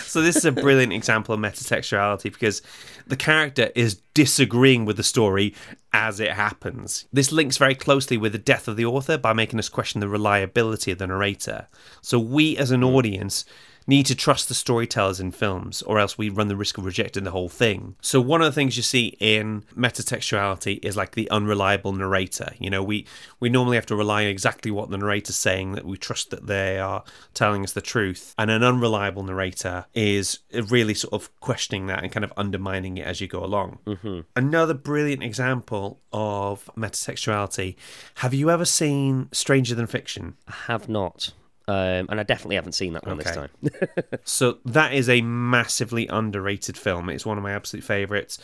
So 0.03 0.23
this 0.23 0.37
is 0.37 0.45
a 0.45 0.53
brilliant 0.53 0.93
example 0.93 1.35
of 1.35 1.41
metatextuality 1.41 2.25
because 2.25 2.63
the 3.07 3.17
character 3.17 3.71
is 3.75 4.01
disagreeing 4.15 4.85
with 4.85 4.97
the 4.97 5.03
story 5.03 5.55
as 5.93 6.21
it 6.21 6.33
happens. 6.33 7.07
This 7.13 7.33
links 7.33 7.57
very 7.57 7.75
closely 7.75 8.17
with 8.17 8.33
the 8.33 8.39
death 8.39 8.69
of 8.69 8.77
the 8.77 8.85
author 8.85 9.17
by 9.17 9.33
making 9.33 9.59
us 9.59 9.69
question 9.69 10.01
the 10.01 10.09
reliability 10.09 10.91
of 10.91 10.99
the 10.99 11.07
narrator. 11.07 11.69
So 12.03 12.19
we 12.19 12.57
as 12.57 12.71
an 12.71 12.83
hmm. 12.83 12.89
audience 12.89 13.45
need 13.91 14.07
to 14.07 14.15
trust 14.15 14.49
the 14.49 14.55
storytellers 14.55 15.19
in 15.19 15.33
films 15.33 15.83
or 15.83 15.99
else 15.99 16.17
we 16.17 16.29
run 16.29 16.47
the 16.47 16.57
risk 16.57 16.79
of 16.79 16.85
rejecting 16.85 17.25
the 17.25 17.33
whole 17.33 17.49
thing. 17.49 17.97
So 18.01 18.21
one 18.21 18.41
of 18.41 18.47
the 18.47 18.53
things 18.53 18.77
you 18.77 18.85
see 18.85 19.17
in 19.19 19.65
metatextuality 19.77 20.79
is 20.85 20.97
like 20.97 21.13
the 21.13 21.29
unreliable 21.31 21.93
narrator. 21.93 22.53
You 22.59 22.71
know, 22.71 22.85
we 22.85 23.05
we 23.41 23.49
normally 23.49 23.77
have 23.77 23.87
to 23.87 23.97
rely 23.97 24.23
on 24.23 24.31
exactly 24.31 24.71
what 24.71 24.91
the 24.91 24.97
narrator's 24.97 25.37
saying 25.37 25.73
that 25.73 25.85
we 25.85 25.99
trust 25.99 26.31
that 26.31 26.47
they 26.47 26.79
are 26.79 27.03
telling 27.35 27.65
us 27.65 27.73
the 27.73 27.81
truth. 27.81 28.33
And 28.39 28.49
an 28.49 28.63
unreliable 28.63 29.25
narrator 29.25 29.87
is 29.93 30.39
really 30.53 30.95
sort 30.95 31.13
of 31.13 31.29
questioning 31.41 31.89
that 31.89 32.05
and 32.05 32.13
kind 32.13 32.25
of 32.25 32.33
undermining 32.37 32.97
it 32.97 33.07
as 33.07 33.21
you 33.21 33.27
go 33.27 33.45
along. 33.45 33.81
Mm-hmm. 33.87 34.21
Another 34.37 34.75
brilliant 34.75 35.25
example 35.25 36.01
of 36.13 36.71
metatextuality. 36.77 37.75
Have 38.17 38.35
you 38.35 38.51
ever 38.51 38.65
seen 38.65 39.29
Stranger 39.33 39.75
Than 39.75 39.89
Fiction? 39.89 40.37
I 40.47 40.55
have 40.69 40.89
not. 40.89 41.33
Um, 41.71 42.07
and 42.09 42.19
I 42.19 42.25
definitely 42.25 42.57
haven't 42.57 42.73
seen 42.73 42.95
that 42.95 43.07
one 43.07 43.19
this 43.19 43.31
time. 43.31 43.51
So 44.25 44.59
that 44.65 44.93
is 44.93 45.09
a 45.09 45.21
massively 45.21 46.09
underrated 46.09 46.77
film. 46.77 47.09
It's 47.09 47.25
one 47.25 47.39
of 47.39 47.45
my 47.45 47.53
absolute 47.53 47.85
favourites. 47.85 48.39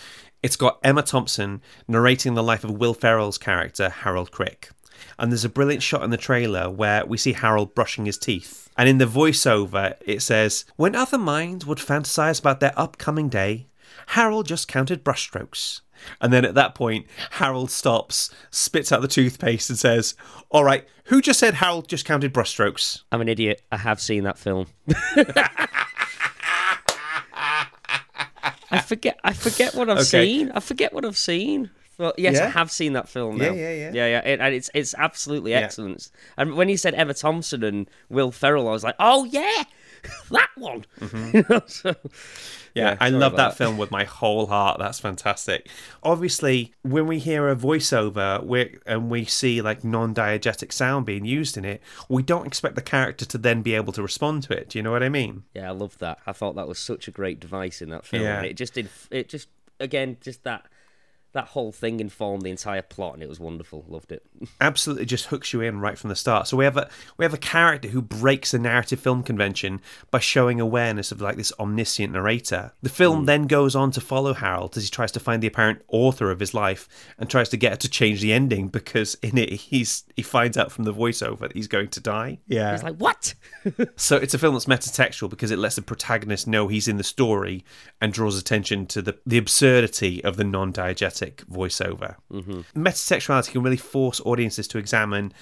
It's 0.45 0.55
got 0.55 0.79
Emma 0.85 1.03
Thompson 1.03 1.61
narrating 1.89 2.35
the 2.35 2.43
life 2.45 2.63
of 2.63 2.71
Will 2.71 2.95
Ferrell's 2.95 3.37
character, 3.37 3.89
Harold 3.89 4.31
Crick. 4.31 4.71
And 5.19 5.33
there's 5.33 5.45
a 5.45 5.49
brilliant 5.49 5.83
shot 5.83 6.05
in 6.05 6.11
the 6.11 6.17
trailer 6.17 6.71
where 6.71 7.05
we 7.05 7.19
see 7.19 7.33
Harold 7.33 7.75
brushing 7.75 8.07
his 8.07 8.17
teeth. 8.17 8.71
And 8.79 8.89
in 8.89 8.99
the 8.99 9.07
voiceover, 9.07 9.97
it 10.07 10.23
says, 10.23 10.65
When 10.77 10.95
other 10.95 11.19
minds 11.19 11.67
would 11.67 11.79
fantasize 11.79 12.39
about 12.39 12.61
their 12.61 12.79
upcoming 12.79 13.29
day, 13.29 13.67
Harold 14.09 14.47
just 14.47 14.69
counted 14.69 15.05
brushstrokes. 15.05 15.81
And 16.21 16.33
then 16.33 16.45
at 16.45 16.55
that 16.55 16.75
point, 16.75 17.07
Harold 17.33 17.71
stops, 17.71 18.31
spits 18.51 18.93
out 18.93 19.03
the 19.03 19.09
toothpaste, 19.09 19.71
and 19.71 19.79
says, 19.79 20.15
All 20.51 20.65
right, 20.65 20.87
who 21.05 21.21
just 21.21 21.39
said 21.41 21.55
Harold 21.55 21.89
just 21.89 22.05
counted 22.05 22.33
brushstrokes? 22.35 23.03
I'm 23.13 23.21
an 23.21 23.29
idiot. 23.29 23.63
I 23.71 23.77
have 23.79 24.01
seen 24.01 24.25
that 24.25 24.39
film. 24.39 24.67
I 28.69 28.81
forget. 28.85 29.19
I 29.23 29.33
forget 29.33 29.75
what 29.75 29.89
I've 29.89 29.99
Okay. 29.99 30.05
seen. 30.25 30.51
I 30.53 30.61
forget 30.61 30.93
what 30.93 31.05
I've 31.05 31.17
seen. 31.19 31.71
But 31.99 32.19
yes, 32.19 32.39
I 32.39 32.47
have 32.51 32.71
seen 32.71 32.93
that 32.93 33.09
film. 33.09 33.39
Now. 33.39 33.47
Yeah, 33.47 33.53
yeah, 33.53 33.71
yeah. 33.73 33.91
yeah, 33.95 34.07
yeah. 34.07 34.19
It, 34.33 34.41
and 34.41 34.55
it's 34.55 34.69
it's 34.75 34.95
absolutely 34.99 35.55
excellent. 35.55 36.11
And 36.37 36.55
when 36.55 36.69
you 36.69 36.77
said 36.77 36.95
Emma 36.95 37.15
Thompson 37.15 37.65
and 37.65 37.89
Will 38.11 38.31
Ferrell, 38.31 38.69
I 38.69 38.73
was 38.73 38.85
like, 38.85 38.97
oh 38.99 39.25
yeah, 39.25 39.65
that 40.31 40.49
one. 40.57 40.85
Mm-hmm. 41.01 41.37
You 41.37 41.45
know, 41.49 41.63
so- 41.67 41.95
Yeah, 42.75 42.91
Yeah, 42.93 42.97
I 43.01 43.09
love 43.09 43.35
about 43.35 43.51
that 43.53 43.57
film 43.59 43.79
with 43.79 43.91
my 43.91 44.05
whole 44.05 44.47
heart. 44.47 44.79
That's 44.79 45.01
fantastic. 45.01 45.69
Obviously, 46.03 46.75
when 46.83 47.07
we 47.07 47.19
hear 47.19 47.49
a 47.49 47.57
voiceover 47.57 48.43
we 48.45 48.77
and 48.87 49.09
we 49.11 49.25
see 49.25 49.63
like 49.63 49.83
non-diegetic 49.85 50.73
sound 50.73 51.07
being 51.07 51.25
used 51.25 51.57
in 51.57 51.65
it, 51.65 51.81
we 52.09 52.23
don't 52.23 52.47
expect 52.47 52.75
the 52.75 52.83
character 52.83 53.25
to 53.25 53.39
then 53.39 53.63
be 53.63 53.75
able 53.75 53.93
to 53.95 54.03
respond 54.03 54.43
to 54.45 54.53
it. 54.53 54.69
Do 54.71 54.79
you 54.79 54.83
know 54.83 54.91
what 54.93 55.03
I 55.03 55.09
mean? 55.09 55.45
Yeah, 55.55 55.69
I 55.69 55.73
love 55.73 55.97
that. 55.99 56.19
I 56.27 56.33
thought 56.33 56.55
that 56.57 56.69
was 56.69 56.79
such 56.79 57.09
a 57.09 57.11
great 57.11 57.41
device 57.41 57.81
in 57.81 57.89
that 57.91 58.05
film. 58.05 58.23
Yeah. 58.23 58.39
And 58.39 58.47
it 58.47 58.57
just 58.57 58.75
did. 58.75 58.89
It 59.11 59.29
just 59.29 59.49
again, 59.81 60.17
just 60.21 60.43
that 60.45 60.67
that 61.37 61.49
whole 61.49 61.71
thing 61.71 62.01
informed 62.01 62.43
the 62.43 62.51
entire 62.51 62.83
plot, 62.83 63.15
and 63.15 63.23
it 63.23 63.29
was 63.29 63.39
wonderful. 63.39 63.85
Loved 63.89 64.11
it. 64.11 64.25
absolutely 64.61 65.05
just 65.05 65.27
hooks 65.27 65.53
you 65.53 65.61
in 65.61 65.81
right 65.81 65.99
from 65.99 66.09
the 66.09 66.17
start. 66.17 66.49
So 66.49 66.57
we 66.57 66.65
have 66.65 66.77
a 66.77 66.89
we 67.17 67.25
have 67.25 67.35
a 67.35 67.39
character 67.39 67.89
who 67.89 68.03
breaks 68.03 68.51
the 68.51 68.59
narrative 68.59 69.01
film 69.01 69.23
convention 69.23 69.81
by 70.11 70.19
showing 70.19 70.61
awareness 70.61 71.13
of 71.13 71.21
like 71.21 71.37
this 71.37 71.53
omniscient 71.59 72.13
narrator. 72.13 72.73
The 72.83 72.89
film 72.89 73.21
hmm. 73.21 73.25
then 73.27 73.47
goes 73.47 73.77
on 73.77 73.91
to 73.93 74.01
follow 74.01 74.35
Harold 74.35 74.77
as 74.77 74.85
he 74.85 74.91
tries 74.91 75.13
to 75.13 75.21
find 75.21 75.43
the 75.43 75.47
apparent 75.47 75.83
author 75.89 76.31
of 76.31 76.41
his 76.41 76.55
life 76.55 76.89
and 77.19 77.29
tries 77.29 77.49
to 77.51 77.57
get 77.57 77.73
her 77.73 77.77
to 77.77 77.89
change 77.89 78.21
the 78.21 78.33
ending 78.33 78.69
because 78.69 79.15
in 79.23 79.39
it 79.39 79.53
he's 79.53 80.05
he 80.17 80.23
finds 80.23 80.57
out 80.57 80.73
from 80.73 80.85
the 80.85 80.95
voiceover 80.95 81.41
that 81.41 81.53
he's 81.53 81.69
going 81.69 81.89
to 81.89 82.01
die. 82.01 82.39
Yeah. 82.47 82.73
he's 82.73 82.83
like 82.83 82.97
what? 82.97 83.35
So 83.97 84.17
it's 84.17 84.35
a 84.35 84.39
film 84.39 84.55
that's 84.55 84.67
metatextual 84.67 85.29
because 85.29 85.51
it 85.51 85.59
lets 85.59 85.77
the 85.77 85.83
protagonist 85.83 86.47
know 86.47 86.69
he's 86.69 86.89
in 86.89 86.97
the 86.99 87.05
story 87.05 87.65
and 88.01 88.13
draws 88.13 88.39
attention 88.39 88.87
to 88.87 89.03
the, 89.03 89.19
the 89.27 89.39
absurdity 89.39 90.23
of 90.23 90.37
the 90.37 90.45
non-diegetic 90.45 91.26
voiceover. 91.51 92.17
Mm-hmm. 92.33 92.61
Metatextuality 92.81 93.53
can 93.53 93.63
really 93.63 93.77
force 93.77 94.21
audiences 94.25 94.69
to 94.69 94.79
examine 94.79 95.33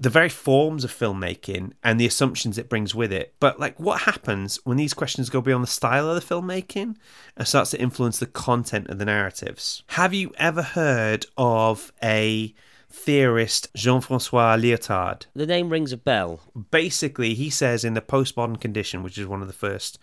the 0.00 0.10
very 0.10 0.28
forms 0.28 0.84
of 0.84 0.92
filmmaking 0.92 1.72
and 1.82 1.98
the 1.98 2.06
assumptions 2.06 2.56
it 2.56 2.68
brings 2.68 2.94
with 2.94 3.12
it. 3.12 3.34
But 3.40 3.58
like 3.58 3.80
what 3.80 4.02
happens 4.02 4.60
when 4.64 4.76
these 4.76 4.94
questions 4.94 5.28
go 5.28 5.40
beyond 5.40 5.64
the 5.64 5.68
style 5.68 6.08
of 6.08 6.14
the 6.14 6.34
filmmaking 6.34 6.96
and 7.36 7.48
starts 7.48 7.72
to 7.72 7.80
influence 7.80 8.18
the 8.18 8.26
content 8.26 8.88
of 8.88 8.98
the 8.98 9.04
narratives? 9.04 9.82
Have 9.88 10.14
you 10.14 10.32
ever 10.38 10.62
heard 10.62 11.26
of 11.36 11.92
a 12.02 12.54
theorist 12.90 13.68
Jean-Francois 13.74 14.56
Lyotard? 14.56 15.26
the 15.34 15.46
name 15.46 15.68
rings 15.68 15.92
a 15.92 15.96
bell. 15.96 16.40
basically 16.70 17.34
he 17.34 17.50
says 17.50 17.84
in 17.84 17.94
the 17.94 18.00
postmodern 18.00 18.58
condition 18.58 19.02
which 19.02 19.18
is 19.18 19.26
one 19.26 19.42
of 19.42 19.46
the 19.46 19.52
first 19.52 19.98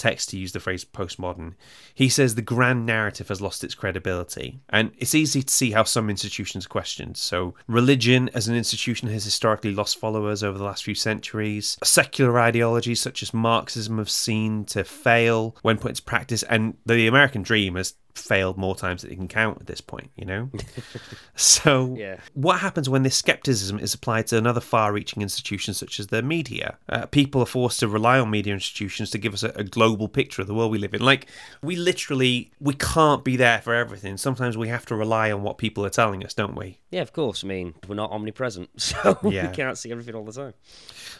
texts 0.00 0.30
to 0.30 0.38
use 0.38 0.52
the 0.52 0.60
phrase 0.60 0.84
postmodern 0.84 1.54
he 1.94 2.08
says 2.08 2.34
the 2.34 2.42
grand 2.42 2.86
narrative 2.86 3.28
has 3.28 3.40
lost 3.40 3.62
its 3.62 3.74
credibility. 3.74 4.60
And 4.70 4.92
it's 4.96 5.14
easy 5.14 5.42
to 5.42 5.52
see 5.52 5.72
how 5.72 5.84
some 5.84 6.08
institutions 6.08 6.64
are 6.66 6.68
questioned. 6.68 7.16
So 7.16 7.54
religion 7.66 8.30
as 8.32 8.48
an 8.48 8.56
institution 8.56 9.08
has 9.08 9.24
historically 9.24 9.72
lost 9.74 9.98
followers 9.98 10.42
over 10.42 10.56
the 10.56 10.64
last 10.64 10.84
few 10.84 10.94
centuries. 10.94 11.76
Secular 11.84 12.40
ideologies 12.40 13.00
such 13.00 13.22
as 13.22 13.34
marxism 13.34 13.98
have 13.98 14.10
seen 14.10 14.64
to 14.66 14.84
fail 14.84 15.56
when 15.62 15.76
put 15.78 15.90
into 15.90 16.02
practice. 16.02 16.42
And 16.44 16.76
the 16.86 17.06
american 17.06 17.42
dream 17.42 17.74
has 17.76 17.94
failed 18.14 18.56
more 18.58 18.74
times 18.74 19.02
than 19.02 19.10
you 19.10 19.16
can 19.16 19.28
count 19.28 19.60
at 19.60 19.66
this 19.66 19.80
point 19.80 20.10
you 20.16 20.24
know? 20.24 20.50
So 21.36 21.94
Yeah. 21.98 22.20
what 22.34 22.60
happens 22.60 22.88
when 22.88 23.02
this 23.02 23.16
skepticism 23.16 23.78
is 23.78 23.94
applied 23.94 24.26
to 24.28 24.36
another 24.38 24.60
far 24.60 24.92
reaching 24.92 25.22
institution 25.22 25.74
such 25.74 25.98
as 26.00 26.08
the 26.08 26.22
media? 26.22 26.78
Uh, 26.88 27.06
people 27.06 27.40
are 27.42 27.46
forced 27.46 27.80
to 27.80 27.88
rely 27.88 28.18
on 28.18 28.30
media 28.30 28.52
institutions 28.54 29.10
to 29.10 29.18
give 29.18 29.32
us 29.34 29.42
a, 29.42 29.50
a 29.56 29.64
global 29.64 29.89
picture 30.08 30.42
of 30.42 30.48
the 30.48 30.54
world 30.54 30.70
we 30.70 30.78
live 30.78 30.94
in. 30.94 31.02
Like, 31.02 31.26
we 31.62 31.76
literally, 31.76 32.52
we 32.60 32.74
can't 32.74 33.24
be 33.24 33.36
there 33.36 33.60
for 33.60 33.74
everything. 33.74 34.16
Sometimes 34.16 34.56
we 34.56 34.68
have 34.68 34.86
to 34.86 34.94
rely 34.94 35.30
on 35.32 35.42
what 35.42 35.58
people 35.58 35.84
are 35.84 35.90
telling 35.90 36.24
us, 36.24 36.34
don't 36.34 36.54
we? 36.56 36.78
Yeah, 36.90 37.02
of 37.02 37.12
course. 37.12 37.44
I 37.44 37.46
mean, 37.48 37.74
we're 37.88 37.94
not 37.94 38.10
omnipresent, 38.10 38.68
so 38.80 39.18
Yeah. 39.24 39.48
we 39.48 39.54
can't 39.54 39.76
see 39.78 39.90
everything 39.92 40.14
all 40.14 40.24
the 40.24 40.32
time. 40.32 40.54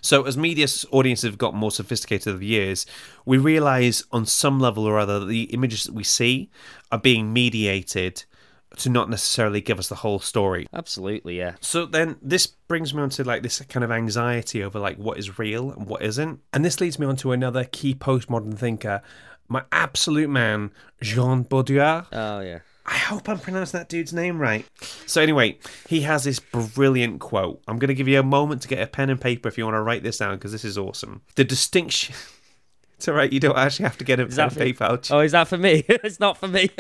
So, 0.00 0.24
as 0.24 0.36
media 0.36 0.66
audiences 0.90 1.28
have 1.28 1.38
got 1.38 1.54
more 1.54 1.70
sophisticated 1.70 2.28
over 2.28 2.38
the 2.38 2.46
years, 2.46 2.86
we 3.24 3.38
realize 3.38 4.04
on 4.12 4.26
some 4.26 4.58
level 4.60 4.84
or 4.84 4.98
other 4.98 5.20
that 5.20 5.26
the 5.26 5.44
images 5.44 5.84
that 5.84 5.94
we 5.94 6.04
see 6.04 6.50
are 6.90 6.98
being 6.98 7.32
mediated 7.32 8.24
to 8.78 8.88
not 8.88 9.10
necessarily 9.10 9.60
give 9.60 9.78
us 9.78 9.88
the 9.88 9.96
whole 9.96 10.18
story. 10.18 10.66
Absolutely, 10.72 11.38
yeah. 11.38 11.54
So 11.60 11.86
then 11.86 12.16
this 12.22 12.46
brings 12.46 12.94
me 12.94 13.02
on 13.02 13.10
to 13.10 13.24
like 13.24 13.42
this 13.42 13.60
kind 13.62 13.84
of 13.84 13.90
anxiety 13.90 14.62
over 14.62 14.78
like 14.78 14.96
what 14.96 15.18
is 15.18 15.38
real 15.38 15.70
and 15.70 15.86
what 15.86 16.02
isn't. 16.02 16.40
And 16.52 16.64
this 16.64 16.80
leads 16.80 16.98
me 16.98 17.06
on 17.06 17.16
to 17.16 17.32
another 17.32 17.64
key 17.64 17.94
postmodern 17.94 18.56
thinker, 18.56 19.02
my 19.48 19.64
absolute 19.72 20.30
man, 20.30 20.70
Jean 21.02 21.44
Baudrillard. 21.44 22.06
Oh, 22.12 22.40
yeah. 22.40 22.60
I 22.86 22.94
hope 22.94 23.28
I'm 23.28 23.38
pronouncing 23.38 23.78
that 23.78 23.88
dude's 23.88 24.12
name 24.12 24.38
right. 24.38 24.66
So 25.06 25.20
anyway, 25.20 25.58
he 25.88 26.00
has 26.00 26.24
this 26.24 26.40
brilliant 26.40 27.20
quote. 27.20 27.62
I'm 27.68 27.78
going 27.78 27.88
to 27.88 27.94
give 27.94 28.08
you 28.08 28.18
a 28.18 28.24
moment 28.24 28.62
to 28.62 28.68
get 28.68 28.80
a 28.80 28.86
pen 28.86 29.10
and 29.10 29.20
paper 29.20 29.48
if 29.48 29.58
you 29.58 29.64
want 29.64 29.76
to 29.76 29.82
write 29.82 30.02
this 30.02 30.18
down 30.18 30.36
because 30.36 30.52
this 30.52 30.64
is 30.64 30.78
awesome. 30.78 31.22
The 31.36 31.44
distinction. 31.44 32.14
It's 32.96 33.08
all 33.08 33.14
right. 33.14 33.32
You 33.32 33.40
don't 33.40 33.56
actually 33.56 33.84
have 33.84 33.96
to 33.96 34.04
get 34.04 34.20
a 34.20 34.26
pen 34.26 34.38
and 34.38 34.54
paper. 34.54 35.00
Oh, 35.10 35.20
is 35.20 35.32
that 35.32 35.48
for 35.48 35.56
me? 35.56 35.84
it's 35.88 36.20
not 36.20 36.36
for 36.36 36.46
me. 36.46 36.68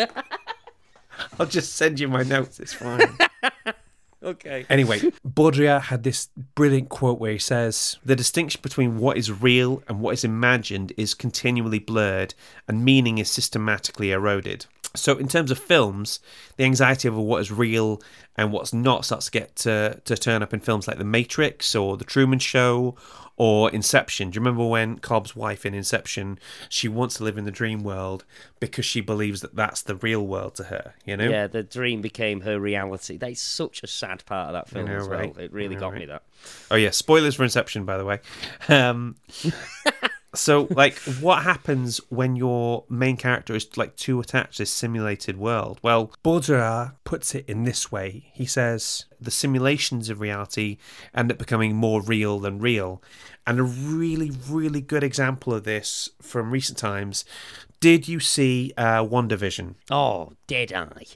I'll 1.38 1.46
just 1.46 1.74
send 1.74 2.00
you 2.00 2.08
my 2.08 2.22
notes. 2.22 2.60
It's 2.60 2.72
fine. 2.72 3.16
okay. 4.22 4.66
Anyway, 4.68 5.00
Baudrillard 5.26 5.82
had 5.82 6.02
this 6.02 6.28
brilliant 6.54 6.88
quote 6.88 7.18
where 7.18 7.32
he 7.32 7.38
says, 7.38 7.98
The 8.04 8.16
distinction 8.16 8.60
between 8.62 8.98
what 8.98 9.16
is 9.16 9.30
real 9.42 9.82
and 9.88 10.00
what 10.00 10.14
is 10.14 10.24
imagined 10.24 10.92
is 10.96 11.14
continually 11.14 11.78
blurred, 11.78 12.34
and 12.68 12.84
meaning 12.84 13.18
is 13.18 13.30
systematically 13.30 14.12
eroded. 14.12 14.66
So, 14.96 15.16
in 15.16 15.28
terms 15.28 15.52
of 15.52 15.58
films, 15.58 16.18
the 16.56 16.64
anxiety 16.64 17.08
over 17.08 17.20
what 17.20 17.40
is 17.40 17.52
real 17.52 18.02
and 18.36 18.50
what's 18.52 18.72
not 18.72 19.04
starts 19.04 19.26
to 19.26 19.30
get 19.30 19.54
to, 19.56 20.00
to 20.04 20.16
turn 20.16 20.42
up 20.42 20.52
in 20.52 20.60
films 20.60 20.88
like 20.88 20.98
The 20.98 21.04
Matrix 21.04 21.76
or 21.76 21.96
The 21.96 22.04
Truman 22.04 22.40
Show 22.40 22.96
or 23.40 23.70
Inception. 23.70 24.28
Do 24.28 24.36
you 24.36 24.42
remember 24.42 24.66
when 24.66 24.98
Cobb's 24.98 25.34
wife 25.34 25.64
in 25.64 25.72
Inception, 25.72 26.38
she 26.68 26.88
wants 26.88 27.14
to 27.14 27.24
live 27.24 27.38
in 27.38 27.46
the 27.46 27.50
dream 27.50 27.82
world 27.82 28.26
because 28.60 28.84
she 28.84 29.00
believes 29.00 29.40
that 29.40 29.56
that's 29.56 29.80
the 29.80 29.96
real 29.96 30.26
world 30.26 30.56
to 30.56 30.64
her, 30.64 30.92
you 31.06 31.16
know? 31.16 31.26
Yeah, 31.26 31.46
the 31.46 31.62
dream 31.62 32.02
became 32.02 32.42
her 32.42 32.60
reality. 32.60 33.16
That's 33.16 33.40
such 33.40 33.82
a 33.82 33.86
sad 33.86 34.26
part 34.26 34.48
of 34.48 34.52
that 34.52 34.68
film 34.68 34.84
know, 34.84 34.96
as 34.98 35.08
well. 35.08 35.20
right? 35.20 35.38
It 35.38 35.54
really 35.54 35.74
know, 35.76 35.80
got 35.80 35.92
right? 35.92 36.00
me 36.00 36.06
that. 36.08 36.22
Oh 36.70 36.76
yeah, 36.76 36.90
spoilers 36.90 37.34
for 37.34 37.44
Inception, 37.44 37.86
by 37.86 37.96
the 37.96 38.04
way. 38.04 38.20
Um, 38.68 39.16
so, 40.34 40.68
like, 40.70 40.98
what 41.20 41.42
happens 41.42 41.98
when 42.08 42.36
your 42.36 42.84
main 42.88 43.16
character 43.16 43.54
is 43.54 43.76
like 43.76 43.96
too 43.96 44.20
attached 44.20 44.56
to 44.56 44.62
this 44.62 44.70
simulated 44.70 45.36
world? 45.36 45.78
Well, 45.82 46.12
Baudrillard 46.24 46.92
puts 47.04 47.34
it 47.34 47.44
in 47.48 47.64
this 47.64 47.90
way. 47.90 48.30
He 48.32 48.46
says 48.46 49.06
the 49.20 49.30
simulations 49.30 50.08
of 50.08 50.20
reality 50.20 50.78
end 51.14 51.30
up 51.30 51.38
becoming 51.38 51.74
more 51.74 52.00
real 52.00 52.38
than 52.38 52.58
real, 52.58 53.02
and 53.46 53.58
a 53.58 53.64
really, 53.64 54.30
really 54.48 54.80
good 54.80 55.02
example 55.02 55.52
of 55.52 55.64
this 55.64 56.08
from 56.20 56.50
recent 56.50 56.78
times. 56.78 57.24
Did 57.80 58.08
you 58.08 58.20
see 58.20 58.72
uh, 58.76 59.02
WandaVision? 59.04 59.74
Oh, 59.90 60.32
did 60.46 60.72
I? 60.72 61.06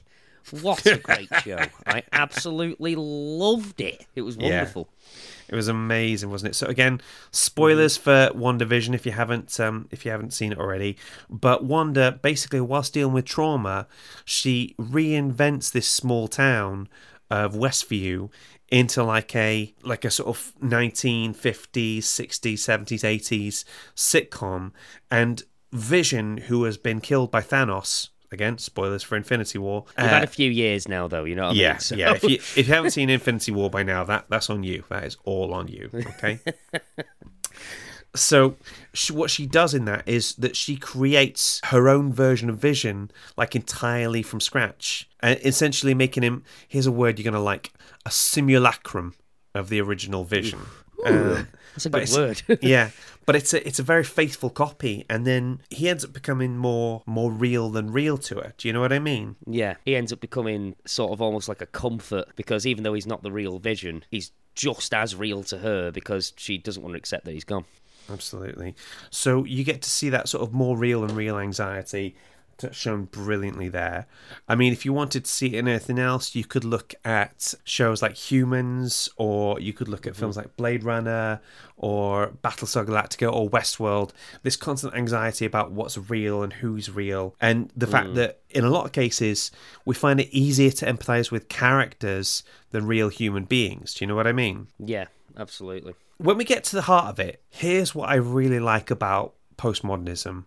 What 0.61 0.85
a 0.85 0.97
great 0.97 1.29
show. 1.43 1.59
I 1.85 2.03
absolutely 2.11 2.95
loved 2.95 3.81
it. 3.81 4.05
It 4.15 4.21
was 4.21 4.35
Yeah. 4.37 4.65
It 5.47 5.55
was 5.55 5.67
amazing, 5.67 6.29
wasn't 6.29 6.51
it? 6.51 6.55
So 6.55 6.67
again, 6.67 7.01
spoilers 7.31 7.97
for 7.97 8.29
WandaVision 8.33 8.95
if 8.95 9.05
you 9.05 9.11
haven't 9.11 9.59
um, 9.59 9.87
if 9.91 10.05
you 10.05 10.11
haven't 10.11 10.33
seen 10.33 10.51
it 10.51 10.59
already. 10.59 10.97
But 11.29 11.63
Wanda, 11.63 12.19
basically, 12.21 12.61
whilst 12.61 12.93
dealing 12.93 13.13
with 13.13 13.25
trauma, 13.25 13.87
she 14.23 14.75
reinvents 14.79 15.71
this 15.71 15.87
small 15.87 16.27
town 16.27 16.87
of 17.29 17.53
Westview 17.53 18.29
into 18.69 19.03
like 19.03 19.35
a 19.35 19.73
like 19.83 20.05
a 20.05 20.11
sort 20.11 20.29
of 20.29 20.53
1950s, 20.61 21.99
60s, 21.99 22.53
70s, 22.53 23.03
80s 23.03 23.63
sitcom. 23.95 24.71
And 25.11 25.43
Vision, 25.71 26.37
who 26.37 26.63
has 26.63 26.77
been 26.77 27.01
killed 27.01 27.31
by 27.31 27.41
Thanos, 27.41 28.09
again, 28.35 28.59
spoilers 28.59 29.01
for 29.01 29.15
Infinity 29.15 29.57
War. 29.57 29.85
We've 29.97 30.05
uh, 30.05 30.09
had 30.09 30.23
a 30.23 30.27
few 30.27 30.51
years 30.51 30.87
now, 30.87 31.07
though. 31.07 31.23
You 31.23 31.35
know 31.35 31.47
what 31.47 31.55
I 31.55 31.59
yeah, 31.59 31.71
mean? 31.71 31.79
So- 31.79 31.95
yeah. 31.95 32.13
If 32.13 32.23
you 32.23 32.35
if 32.35 32.57
you 32.57 32.73
haven't 32.73 32.91
seen 32.99 33.09
Infinity 33.09 33.51
War 33.51 33.69
by 33.69 33.81
now, 33.81 34.03
that 34.03 34.25
that's 34.29 34.49
on 34.49 34.63
you. 34.63 34.83
That 34.89 35.05
is 35.05 35.17
all 35.23 35.53
on 35.53 35.67
you. 35.67 35.89
Okay. 35.93 36.39
so, 38.15 38.55
she, 38.93 39.13
what 39.13 39.31
she 39.31 39.47
does 39.47 39.73
in 39.73 39.85
that 39.85 40.07
is 40.07 40.35
that 40.35 40.55
she 40.55 40.75
creates 40.75 41.59
her 41.65 41.89
own 41.89 42.13
version 42.13 42.49
of 42.49 42.57
Vision, 42.57 43.09
like 43.35 43.55
entirely 43.55 44.21
from 44.21 44.39
scratch, 44.39 45.09
and 45.21 45.39
essentially 45.43 45.95
making 45.95 46.23
him. 46.23 46.43
Here's 46.67 46.85
a 46.85 46.91
word 46.91 47.17
you're 47.17 47.29
gonna 47.31 47.43
like: 47.43 47.73
a 48.05 48.11
simulacrum 48.11 49.15
of 49.55 49.69
the 49.69 49.81
original 49.81 50.23
Vision. 50.23 50.59
Um, 51.05 51.47
That's 51.73 51.85
a 51.85 51.89
good 51.89 52.09
word. 52.11 52.41
yeah, 52.61 52.91
but 53.25 53.35
it's 53.35 53.53
a 53.53 53.65
it's 53.67 53.79
a 53.79 53.83
very 53.83 54.03
faithful 54.03 54.49
copy, 54.49 55.05
and 55.09 55.25
then 55.25 55.61
he 55.69 55.89
ends 55.89 56.05
up 56.05 56.13
becoming 56.13 56.57
more 56.57 57.03
more 57.05 57.31
real 57.31 57.69
than 57.69 57.91
real 57.91 58.17
to 58.19 58.35
her. 58.35 58.53
Do 58.57 58.67
you 58.67 58.73
know 58.73 58.81
what 58.81 58.93
I 58.93 58.99
mean? 58.99 59.35
Yeah, 59.45 59.75
he 59.85 59.95
ends 59.95 60.13
up 60.13 60.19
becoming 60.19 60.75
sort 60.85 61.11
of 61.11 61.21
almost 61.21 61.49
like 61.49 61.61
a 61.61 61.65
comfort 61.65 62.35
because 62.35 62.65
even 62.65 62.83
though 62.83 62.93
he's 62.93 63.07
not 63.07 63.23
the 63.23 63.31
real 63.31 63.59
Vision, 63.59 64.03
he's 64.09 64.31
just 64.53 64.93
as 64.93 65.15
real 65.15 65.43
to 65.43 65.57
her 65.57 65.91
because 65.91 66.33
she 66.37 66.57
doesn't 66.57 66.81
want 66.81 66.93
to 66.93 66.97
accept 66.97 67.25
that 67.25 67.31
he's 67.31 67.43
gone. 67.43 67.65
Absolutely. 68.09 68.75
So 69.09 69.43
you 69.43 69.63
get 69.63 69.81
to 69.81 69.89
see 69.89 70.09
that 70.09 70.29
sort 70.29 70.43
of 70.43 70.53
more 70.53 70.77
real 70.77 71.03
and 71.03 71.11
real 71.13 71.39
anxiety 71.39 72.15
shown 72.71 73.05
brilliantly 73.05 73.69
there. 73.69 74.07
I 74.47 74.55
mean, 74.55 74.73
if 74.73 74.85
you 74.85 74.93
wanted 74.93 75.25
to 75.25 75.31
see 75.31 75.47
it 75.47 75.55
in 75.55 75.67
anything 75.67 75.99
else, 75.99 76.35
you 76.35 76.45
could 76.45 76.63
look 76.63 76.93
at 77.03 77.53
shows 77.63 78.01
like 78.01 78.15
Humans, 78.15 79.09
or 79.17 79.59
you 79.59 79.73
could 79.73 79.87
look 79.87 80.07
at 80.07 80.13
mm-hmm. 80.13 80.19
films 80.19 80.37
like 80.37 80.55
Blade 80.55 80.83
Runner, 80.83 81.41
or 81.77 82.33
Battlestar 82.43 82.85
Galactica, 82.85 83.31
or 83.31 83.49
Westworld. 83.49 84.11
This 84.43 84.55
constant 84.55 84.95
anxiety 84.95 85.45
about 85.45 85.71
what's 85.71 85.97
real 85.97 86.43
and 86.43 86.53
who's 86.53 86.89
real, 86.89 87.35
and 87.41 87.71
the 87.75 87.87
fact 87.87 88.09
mm. 88.09 88.15
that 88.15 88.39
in 88.49 88.63
a 88.63 88.69
lot 88.69 88.85
of 88.85 88.91
cases 88.91 89.51
we 89.83 89.93
find 89.93 90.19
it 90.19 90.29
easier 90.31 90.71
to 90.71 90.85
empathize 90.85 91.31
with 91.31 91.49
characters 91.49 92.43
than 92.71 92.87
real 92.87 93.09
human 93.09 93.45
beings. 93.45 93.93
Do 93.93 94.03
you 94.03 94.07
know 94.07 94.15
what 94.15 94.27
I 94.27 94.31
mean? 94.31 94.67
Yeah, 94.79 95.05
absolutely. 95.37 95.95
when 96.17 96.37
we 96.37 96.45
get 96.45 96.63
to 96.65 96.75
the 96.75 96.83
heart 96.83 97.07
of 97.07 97.19
it, 97.19 97.41
here's 97.49 97.93
what 97.93 98.09
I 98.09 98.15
really 98.15 98.59
like 98.59 98.89
about 98.89 99.33
postmodernism 99.57 100.45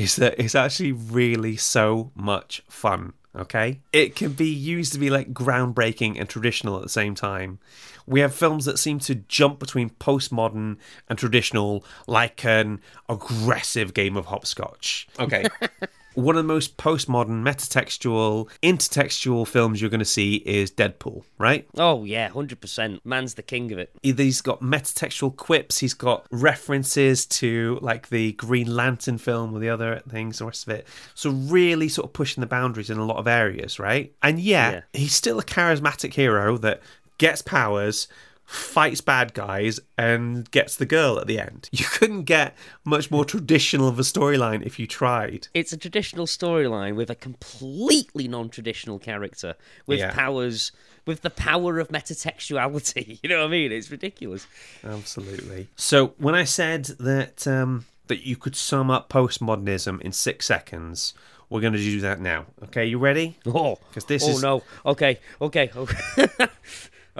is 0.00 0.16
that 0.16 0.34
it's 0.38 0.54
actually 0.54 0.92
really 0.92 1.56
so 1.56 2.10
much 2.14 2.62
fun. 2.68 3.12
Okay, 3.36 3.80
it 3.92 4.16
can 4.16 4.32
be 4.32 4.48
used 4.48 4.92
to 4.94 4.98
be 4.98 5.08
like 5.08 5.32
groundbreaking 5.32 6.18
and 6.18 6.28
traditional 6.28 6.76
at 6.76 6.82
the 6.82 6.88
same 6.88 7.14
time. 7.14 7.60
We 8.04 8.20
have 8.20 8.34
films 8.34 8.64
that 8.64 8.78
seem 8.78 8.98
to 9.00 9.14
jump 9.14 9.60
between 9.60 9.90
postmodern 9.90 10.78
and 11.08 11.18
traditional 11.18 11.84
like 12.08 12.44
an 12.44 12.80
aggressive 13.08 13.94
game 13.94 14.16
of 14.16 14.26
hopscotch. 14.26 15.06
Okay. 15.20 15.44
One 16.14 16.36
of 16.36 16.42
the 16.42 16.48
most 16.48 16.76
postmodern, 16.76 17.42
metatextual, 17.42 18.48
intertextual 18.62 19.46
films 19.46 19.80
you're 19.80 19.90
going 19.90 19.98
to 20.00 20.04
see 20.04 20.36
is 20.46 20.70
Deadpool, 20.70 21.22
right? 21.38 21.68
Oh 21.76 22.04
yeah, 22.04 22.28
hundred 22.28 22.60
percent. 22.60 23.00
Man's 23.04 23.34
the 23.34 23.42
king 23.42 23.70
of 23.72 23.78
it. 23.78 23.90
either 24.02 24.22
he's 24.22 24.40
got 24.40 24.60
metatextual 24.60 25.36
quips, 25.36 25.78
he's 25.78 25.94
got 25.94 26.26
references 26.30 27.26
to 27.26 27.78
like 27.80 28.08
the 28.08 28.32
Green 28.32 28.74
Lantern 28.74 29.18
film 29.18 29.54
or 29.54 29.60
the 29.60 29.68
other 29.68 30.02
things, 30.08 30.38
the 30.38 30.46
rest 30.46 30.66
of 30.66 30.72
it. 30.74 30.86
So 31.14 31.30
really 31.30 31.88
sort 31.88 32.06
of 32.06 32.12
pushing 32.12 32.40
the 32.40 32.46
boundaries 32.46 32.90
in 32.90 32.98
a 32.98 33.04
lot 33.04 33.16
of 33.18 33.26
areas, 33.26 33.78
right? 33.78 34.12
And 34.22 34.40
yet 34.40 34.72
Yeah. 34.92 35.00
he's 35.00 35.14
still 35.14 35.38
a 35.38 35.44
charismatic 35.44 36.14
hero 36.14 36.58
that 36.58 36.80
gets 37.18 37.42
powers, 37.42 38.08
fights 38.50 39.00
bad 39.00 39.32
guys, 39.32 39.78
and 39.96 40.50
gets 40.50 40.74
the 40.76 40.84
girl 40.86 41.18
at 41.20 41.28
the 41.28 41.38
end. 41.38 41.68
You 41.70 41.84
couldn't 41.84 42.24
get 42.24 42.56
much 42.84 43.08
more 43.10 43.24
traditional 43.24 43.86
of 43.86 43.96
a 43.98 44.02
storyline 44.02 44.66
if 44.66 44.76
you 44.78 44.88
tried. 44.88 45.46
It's 45.54 45.72
a 45.72 45.76
traditional 45.76 46.26
storyline 46.26 46.96
with 46.96 47.10
a 47.10 47.14
completely 47.14 48.26
non-traditional 48.26 48.98
character 48.98 49.54
with 49.86 50.00
Yeah. 50.00 50.12
powers, 50.12 50.72
with 51.06 51.22
the 51.22 51.30
power 51.30 51.78
of 51.78 51.88
metatextuality. 51.88 53.20
You 53.22 53.28
know 53.28 53.38
what 53.40 53.46
I 53.46 53.50
mean? 53.50 53.70
It's 53.70 53.90
ridiculous. 53.90 54.46
Absolutely. 54.84 55.68
So 55.76 56.14
when 56.18 56.34
I 56.34 56.44
said 56.44 56.86
that 56.98 57.46
um, 57.46 57.86
that 58.08 58.26
you 58.26 58.36
could 58.36 58.56
sum 58.56 58.90
up 58.90 59.08
postmodernism 59.08 60.00
in 60.00 60.10
six 60.12 60.46
seconds, 60.46 61.14
we're 61.48 61.60
going 61.60 61.72
to 61.74 61.78
do 61.78 62.00
that 62.00 62.20
now. 62.20 62.46
Okay, 62.64 62.86
you 62.86 62.98
ready? 62.98 63.38
Oh, 63.46 63.78
'Cause 63.92 64.04
this 64.06 64.24
oh 64.24 64.30
is- 64.30 64.42
no. 64.42 64.62
Okay, 64.84 65.18
okay, 65.40 65.70
okay. 65.76 66.26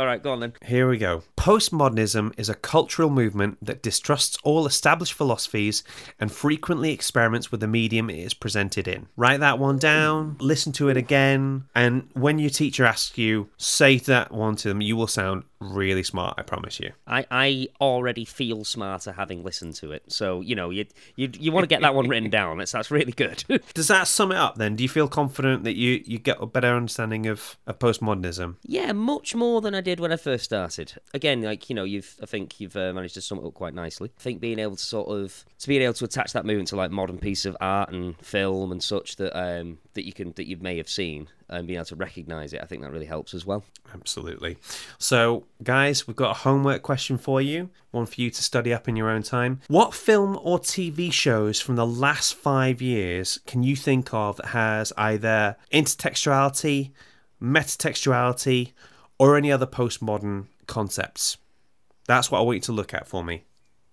All 0.00 0.06
right, 0.06 0.22
go 0.22 0.32
on 0.32 0.40
then. 0.40 0.54
Here 0.64 0.88
we 0.88 0.96
go. 0.96 1.24
Postmodernism 1.36 2.32
is 2.38 2.48
a 2.48 2.54
cultural 2.54 3.10
movement 3.10 3.58
that 3.60 3.82
distrusts 3.82 4.38
all 4.42 4.64
established 4.64 5.12
philosophies 5.12 5.84
and 6.18 6.32
frequently 6.32 6.90
experiments 6.90 7.52
with 7.52 7.60
the 7.60 7.66
medium 7.66 8.08
it 8.08 8.18
is 8.18 8.32
presented 8.32 8.88
in. 8.88 9.08
Write 9.14 9.40
that 9.40 9.58
one 9.58 9.78
down, 9.78 10.38
listen 10.40 10.72
to 10.72 10.88
it 10.88 10.96
again, 10.96 11.64
and 11.74 12.08
when 12.14 12.38
your 12.38 12.48
teacher 12.48 12.86
asks 12.86 13.18
you, 13.18 13.50
say 13.58 13.98
that 13.98 14.32
one 14.32 14.56
to 14.56 14.68
them. 14.68 14.80
You 14.80 14.96
will 14.96 15.06
sound 15.06 15.44
really 15.60 16.02
smart, 16.02 16.34
I 16.38 16.42
promise 16.42 16.80
you. 16.80 16.92
I, 17.06 17.26
I 17.30 17.68
already 17.80 18.24
feel 18.24 18.64
smarter 18.64 19.12
having 19.12 19.44
listened 19.44 19.74
to 19.76 19.92
it. 19.92 20.04
So, 20.08 20.40
you 20.40 20.54
know, 20.54 20.70
you 20.70 20.86
you, 21.16 21.30
you 21.38 21.52
want 21.52 21.64
to 21.64 21.68
get 21.68 21.82
that 21.82 21.94
one 21.94 22.08
written 22.08 22.30
down. 22.30 22.58
That's, 22.58 22.72
that's 22.72 22.90
really 22.90 23.12
good. 23.12 23.44
Does 23.74 23.88
that 23.88 24.08
sum 24.08 24.32
it 24.32 24.38
up 24.38 24.56
then? 24.56 24.76
Do 24.76 24.82
you 24.82 24.88
feel 24.88 25.08
confident 25.08 25.64
that 25.64 25.76
you, 25.76 26.02
you 26.04 26.18
get 26.18 26.38
a 26.40 26.46
better 26.46 26.74
understanding 26.74 27.26
of, 27.26 27.56
of 27.66 27.78
postmodernism? 27.78 28.56
yeah, 28.62 28.92
much 28.92 29.34
more 29.34 29.60
than 29.60 29.74
I 29.74 29.80
did 29.80 30.00
when 30.00 30.12
I 30.12 30.16
first 30.16 30.44
started. 30.44 30.94
Again, 31.12 31.42
like, 31.42 31.68
you 31.68 31.74
know, 31.74 31.84
you've 31.84 32.16
I 32.22 32.26
think 32.26 32.60
you've 32.60 32.76
uh, 32.76 32.92
managed 32.92 33.14
to 33.14 33.20
sum 33.20 33.38
it 33.38 33.44
up 33.44 33.54
quite 33.54 33.74
nicely. 33.74 34.10
I 34.18 34.22
think 34.22 34.40
being 34.40 34.58
able 34.58 34.76
to 34.76 34.82
sort 34.82 35.08
of 35.08 35.44
to 35.58 35.68
being 35.68 35.82
able 35.82 35.94
to 35.94 36.04
attach 36.04 36.32
that 36.32 36.46
movement 36.46 36.68
to 36.68 36.76
like 36.76 36.90
modern 36.90 37.18
piece 37.18 37.44
of 37.44 37.56
art 37.60 37.92
and 37.92 38.16
film 38.24 38.72
and 38.72 38.82
such 38.82 39.16
that 39.16 39.36
um 39.38 39.78
that 39.94 40.06
you 40.06 40.12
can 40.12 40.32
that 40.32 40.46
you 40.46 40.56
may 40.56 40.76
have 40.76 40.88
seen 40.88 41.28
and 41.50 41.66
being 41.66 41.78
able 41.78 41.86
to 41.86 41.96
recognize 41.96 42.52
it, 42.52 42.60
I 42.62 42.66
think 42.66 42.82
that 42.82 42.92
really 42.92 43.06
helps 43.06 43.34
as 43.34 43.44
well. 43.44 43.64
Absolutely. 43.92 44.56
So, 44.98 45.44
guys, 45.62 46.06
we've 46.06 46.16
got 46.16 46.30
a 46.30 46.40
homework 46.40 46.82
question 46.82 47.18
for 47.18 47.42
you, 47.42 47.70
one 47.90 48.06
for 48.06 48.20
you 48.20 48.30
to 48.30 48.42
study 48.42 48.72
up 48.72 48.88
in 48.88 48.96
your 48.96 49.10
own 49.10 49.22
time. 49.22 49.60
What 49.68 49.92
film 49.92 50.38
or 50.42 50.58
TV 50.58 51.12
shows 51.12 51.60
from 51.60 51.76
the 51.76 51.86
last 51.86 52.34
five 52.34 52.80
years 52.80 53.40
can 53.46 53.62
you 53.62 53.76
think 53.76 54.14
of 54.14 54.36
that 54.36 54.46
has 54.46 54.92
either 54.96 55.56
intertextuality, 55.72 56.92
metatextuality, 57.42 58.72
or 59.18 59.36
any 59.36 59.50
other 59.50 59.66
postmodern 59.66 60.46
concepts? 60.66 61.36
That's 62.06 62.30
what 62.30 62.38
I 62.38 62.42
want 62.42 62.56
you 62.56 62.62
to 62.62 62.72
look 62.72 62.94
at 62.94 63.06
for 63.06 63.24
me. 63.24 63.44